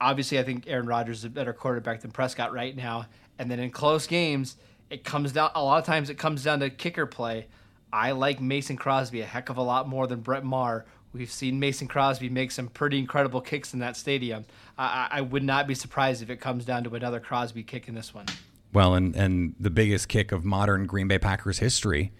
Obviously, 0.00 0.38
I 0.38 0.42
think 0.42 0.64
Aaron 0.66 0.86
Rodgers 0.86 1.18
is 1.18 1.24
a 1.24 1.30
better 1.30 1.52
quarterback 1.52 2.00
than 2.00 2.10
Prescott 2.10 2.52
right 2.52 2.76
now. 2.76 3.06
And 3.38 3.50
then 3.50 3.58
in 3.58 3.70
close 3.70 4.06
games, 4.06 4.56
it 4.90 5.04
comes 5.04 5.32
down 5.32 5.50
a 5.54 5.62
lot 5.62 5.78
of 5.78 5.84
times 5.84 6.10
it 6.10 6.18
comes 6.18 6.42
down 6.44 6.60
to 6.60 6.70
kicker 6.70 7.06
play. 7.06 7.46
I 7.92 8.10
like 8.12 8.40
Mason 8.40 8.76
Crosby 8.76 9.20
a 9.20 9.24
heck 9.24 9.50
of 9.50 9.56
a 9.56 9.62
lot 9.62 9.88
more 9.88 10.06
than 10.06 10.20
Brett 10.20 10.44
Maher. 10.44 10.84
We've 11.14 11.30
seen 11.30 11.60
Mason 11.60 11.86
Crosby 11.86 12.28
make 12.28 12.50
some 12.50 12.66
pretty 12.66 12.98
incredible 12.98 13.40
kicks 13.40 13.72
in 13.72 13.78
that 13.78 13.96
stadium. 13.96 14.44
I, 14.76 15.08
I 15.12 15.20
would 15.20 15.44
not 15.44 15.68
be 15.68 15.74
surprised 15.74 16.22
if 16.22 16.28
it 16.28 16.40
comes 16.40 16.64
down 16.64 16.82
to 16.84 16.94
another 16.94 17.20
Crosby 17.20 17.62
kick 17.62 17.86
in 17.88 17.94
this 17.94 18.12
one. 18.12 18.26
Well, 18.72 18.94
and 18.94 19.14
and 19.14 19.54
the 19.60 19.70
biggest 19.70 20.08
kick 20.08 20.32
of 20.32 20.44
modern 20.44 20.86
Green 20.86 21.06
Bay 21.06 21.20
Packers 21.20 21.60
history, 21.60 22.12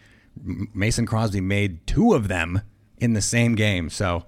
Mason 0.43 1.07
Crosby 1.07 1.41
made 1.41 1.85
two 1.89 2.15
of 2.15 2.29
them 2.29 2.63
in 2.97 3.15
the 3.15 3.21
same 3.21 3.57
game. 3.57 3.91
So 3.91 4.25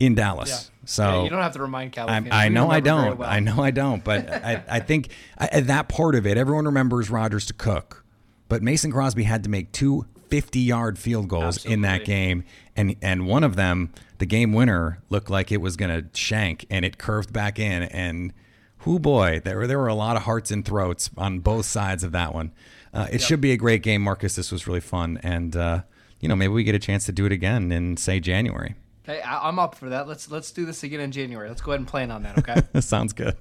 in 0.00 0.14
Dallas. 0.14 0.50
Yeah. 0.50 0.86
So 0.86 1.02
yeah, 1.04 1.22
you 1.24 1.30
don't 1.30 1.42
have 1.42 1.52
to 1.52 1.62
remind 1.62 1.92
California. 1.92 2.32
I, 2.32 2.46
I 2.46 2.48
know 2.48 2.70
I 2.70 2.80
don't. 2.80 3.18
Well. 3.18 3.28
I 3.28 3.38
know 3.38 3.62
I 3.62 3.70
don't. 3.70 4.02
But 4.02 4.28
I, 4.44 4.64
I 4.68 4.80
think 4.80 5.10
I, 5.38 5.60
that 5.60 5.88
part 5.88 6.14
of 6.14 6.26
it, 6.26 6.36
everyone 6.36 6.64
remembers 6.64 7.10
Rodgers 7.10 7.46
to 7.46 7.54
Cook, 7.54 8.04
but 8.48 8.62
Mason 8.62 8.90
Crosby 8.90 9.22
had 9.22 9.44
to 9.44 9.50
make 9.50 9.72
two 9.72 10.06
50-yard 10.30 10.98
field 10.98 11.28
goals 11.28 11.64
in 11.64 11.82
that 11.82 12.04
game, 12.04 12.44
and 12.80 12.96
and 13.02 13.26
one 13.26 13.44
of 13.44 13.56
them, 13.56 13.92
the 14.18 14.26
game 14.26 14.52
winner, 14.52 14.98
looked 15.10 15.30
like 15.30 15.52
it 15.52 15.60
was 15.60 15.76
going 15.76 15.90
to 16.02 16.18
shank, 16.18 16.66
and 16.70 16.84
it 16.84 16.98
curved 16.98 17.32
back 17.32 17.58
in, 17.58 17.82
and 17.84 18.32
who 18.78 18.98
boy, 18.98 19.40
there 19.44 19.58
were 19.58 19.66
there 19.66 19.78
were 19.78 19.88
a 19.88 19.94
lot 19.94 20.16
of 20.16 20.22
hearts 20.22 20.50
and 20.50 20.64
throats 20.64 21.10
on 21.16 21.40
both 21.40 21.66
sides 21.66 22.02
of 22.02 22.12
that 22.12 22.34
one. 22.34 22.52
Uh, 22.92 23.06
it 23.12 23.20
should 23.20 23.40
be 23.40 23.52
a 23.52 23.56
great 23.56 23.82
game, 23.82 24.02
Marcus. 24.02 24.34
This 24.34 24.50
was 24.50 24.66
really 24.66 24.80
fun, 24.80 25.18
and 25.22 25.54
uh, 25.54 25.82
you 26.20 26.28
know 26.28 26.34
maybe 26.36 26.52
we 26.52 26.64
get 26.64 26.74
a 26.74 26.78
chance 26.78 27.04
to 27.06 27.12
do 27.12 27.26
it 27.26 27.32
again 27.32 27.70
in 27.70 27.96
say 27.96 28.18
January. 28.20 28.74
Hey, 29.04 29.20
I- 29.20 29.48
I'm 29.48 29.58
up 29.58 29.74
for 29.74 29.88
that. 29.90 30.08
Let's 30.08 30.30
let's 30.30 30.50
do 30.50 30.64
this 30.66 30.82
again 30.82 31.00
in 31.00 31.12
January. 31.12 31.48
Let's 31.48 31.60
go 31.60 31.72
ahead 31.72 31.80
and 31.80 31.88
plan 31.88 32.10
on 32.10 32.22
that. 32.24 32.38
Okay. 32.38 32.62
Sounds 32.80 33.12
good. 33.12 33.36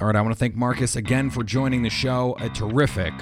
All 0.00 0.06
right, 0.06 0.14
I 0.16 0.20
want 0.20 0.32
to 0.32 0.38
thank 0.38 0.54
Marcus 0.54 0.94
again 0.96 1.28
for 1.30 1.42
joining 1.42 1.82
the 1.82 1.90
show. 1.90 2.36
A 2.40 2.48
terrific 2.48 3.12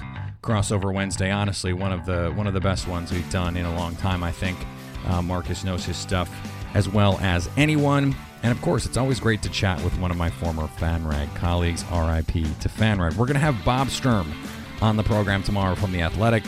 crossover 0.42 0.92
Wednesday. 0.92 1.31
Honestly, 1.31 1.72
one 1.72 1.92
of 1.92 2.05
the 2.07 2.33
one 2.37 2.46
of 2.46 2.55
the 2.55 2.61
best 2.61 2.87
ones 2.87 3.11
we've 3.12 3.31
done 3.31 3.57
in 3.57 3.64
a 3.64 3.74
long 3.74 3.96
time. 3.96 4.22
I 4.22 4.31
think 4.31 4.59
uh, 5.06 5.22
Marcus 5.22 5.64
knows 5.64 5.84
his 5.84 5.96
stuff 5.96 6.30
as 6.74 6.88
well 6.88 7.18
as 7.20 7.48
anyone. 7.56 8.14
And 8.42 8.52
of 8.52 8.60
course, 8.62 8.86
it's 8.86 8.96
always 8.96 9.18
great 9.18 9.42
to 9.42 9.48
chat 9.48 9.82
with 9.82 9.98
one 9.98 10.10
of 10.10 10.16
my 10.16 10.30
former 10.30 10.68
FanRag 10.78 11.34
colleagues. 11.34 11.82
RIP 11.84 12.32
to 12.60 12.68
FanRag. 12.68 13.16
We're 13.16 13.26
going 13.26 13.34
to 13.34 13.40
have 13.40 13.64
Bob 13.64 13.88
Sturm 13.88 14.32
on 14.80 14.96
the 14.96 15.02
program 15.02 15.42
tomorrow 15.42 15.74
from 15.74 15.92
the 15.92 16.02
Athletic, 16.02 16.44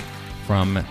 from 0.46 0.84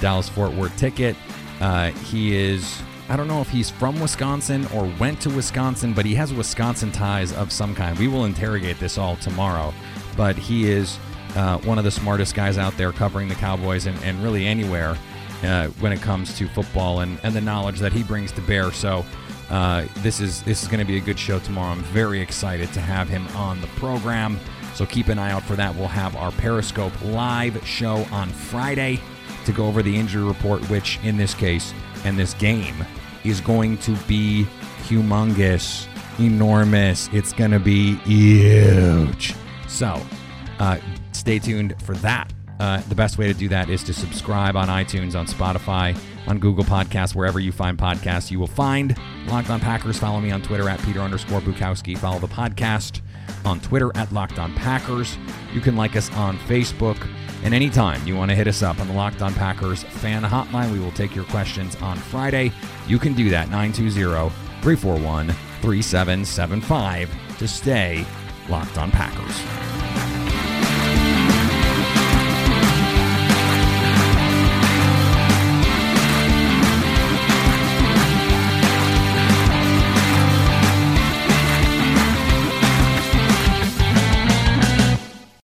Dallas 0.00 0.28
Fort 0.28 0.52
Worth 0.52 0.76
Ticket. 0.76 1.16
Uh, 1.60 1.90
he 1.90 2.36
is 2.36 2.80
I 3.08 3.16
don't 3.16 3.28
know 3.28 3.42
if 3.42 3.50
he's 3.50 3.68
from 3.68 4.00
Wisconsin 4.00 4.66
or 4.74 4.90
went 4.98 5.20
to 5.22 5.30
Wisconsin, 5.30 5.92
but 5.92 6.06
he 6.06 6.14
has 6.14 6.32
Wisconsin 6.32 6.90
ties 6.90 7.32
of 7.34 7.52
some 7.52 7.74
kind. 7.74 7.98
We 7.98 8.08
will 8.08 8.24
interrogate 8.24 8.78
this 8.78 8.96
all 8.96 9.16
tomorrow. 9.16 9.74
But 10.16 10.36
he 10.36 10.70
is 10.70 10.98
uh, 11.36 11.58
one 11.58 11.76
of 11.76 11.84
the 11.84 11.90
smartest 11.90 12.34
guys 12.34 12.56
out 12.56 12.76
there 12.78 12.92
covering 12.92 13.28
the 13.28 13.34
Cowboys 13.34 13.86
and, 13.86 14.02
and 14.02 14.22
really 14.22 14.46
anywhere 14.46 14.96
uh, 15.44 15.68
when 15.80 15.92
it 15.92 16.00
comes 16.00 16.36
to 16.38 16.48
football 16.48 17.00
and, 17.00 17.18
and 17.22 17.34
the 17.34 17.40
knowledge 17.40 17.78
that 17.80 17.92
he 17.92 18.02
brings 18.02 18.32
to 18.32 18.40
bear. 18.42 18.72
So 18.72 19.04
uh, 19.50 19.86
this 19.98 20.20
is 20.20 20.42
this 20.42 20.62
is 20.62 20.68
going 20.68 20.80
to 20.80 20.86
be 20.86 20.96
a 20.96 21.00
good 21.00 21.18
show 21.18 21.38
tomorrow. 21.38 21.72
I'm 21.72 21.82
very 21.84 22.20
excited 22.20 22.72
to 22.72 22.80
have 22.80 23.08
him 23.08 23.26
on 23.36 23.60
the 23.60 23.66
program. 23.68 24.38
So 24.74 24.86
keep 24.86 25.08
an 25.08 25.18
eye 25.18 25.30
out 25.30 25.42
for 25.44 25.54
that. 25.54 25.74
We'll 25.74 25.86
have 25.86 26.16
our 26.16 26.32
Periscope 26.32 26.92
live 27.04 27.64
show 27.66 28.06
on 28.10 28.28
Friday 28.28 29.00
to 29.44 29.52
go 29.52 29.66
over 29.66 29.82
the 29.82 29.94
injury 29.94 30.24
report, 30.24 30.68
which 30.68 30.98
in 31.04 31.16
this 31.16 31.34
case 31.34 31.72
and 32.04 32.18
this 32.18 32.34
game 32.34 32.84
is 33.24 33.40
going 33.40 33.78
to 33.78 33.92
be 34.08 34.46
humongous, 34.82 35.86
enormous. 36.18 37.08
It's 37.12 37.32
going 37.32 37.52
to 37.52 37.60
be 37.60 37.94
huge. 37.98 39.34
So 39.68 40.00
uh, 40.58 40.78
stay 41.12 41.38
tuned 41.38 41.80
for 41.82 41.94
that. 41.96 42.32
Uh, 42.60 42.80
the 42.88 42.94
best 42.94 43.18
way 43.18 43.26
to 43.26 43.34
do 43.34 43.48
that 43.48 43.68
is 43.68 43.82
to 43.84 43.92
subscribe 43.92 44.56
on 44.56 44.68
iTunes, 44.68 45.14
on 45.18 45.26
Spotify, 45.26 45.96
on 46.26 46.38
Google 46.38 46.64
Podcasts, 46.64 47.14
wherever 47.14 47.40
you 47.40 47.52
find 47.52 47.76
podcasts. 47.76 48.30
You 48.30 48.38
will 48.38 48.46
find 48.46 48.96
Locked 49.26 49.50
On 49.50 49.60
Packers. 49.60 49.98
Follow 49.98 50.20
me 50.20 50.30
on 50.30 50.42
Twitter 50.42 50.68
at 50.68 50.80
Peter 50.82 51.00
underscore 51.00 51.40
Bukowski. 51.40 51.98
Follow 51.98 52.18
the 52.18 52.28
podcast 52.28 53.00
on 53.44 53.60
Twitter 53.60 53.90
at 53.96 54.12
Locked 54.12 54.38
On 54.38 54.54
Packers. 54.54 55.18
You 55.52 55.60
can 55.60 55.76
like 55.76 55.96
us 55.96 56.10
on 56.12 56.38
Facebook. 56.38 56.96
And 57.42 57.52
anytime 57.52 58.06
you 58.06 58.16
want 58.16 58.30
to 58.30 58.34
hit 58.34 58.46
us 58.46 58.62
up 58.62 58.80
on 58.80 58.88
the 58.88 58.94
Locked 58.94 59.20
On 59.20 59.34
Packers 59.34 59.82
fan 59.82 60.22
hotline, 60.22 60.72
we 60.72 60.78
will 60.78 60.92
take 60.92 61.14
your 61.14 61.26
questions 61.26 61.76
on 61.76 61.98
Friday. 61.98 62.52
You 62.86 62.98
can 62.98 63.12
do 63.12 63.28
that 63.30 63.50
920 63.50 64.30
341 64.62 65.28
3775 65.60 67.38
to 67.38 67.48
stay 67.48 68.06
Locked 68.48 68.78
On 68.78 68.90
Packers. 68.90 69.73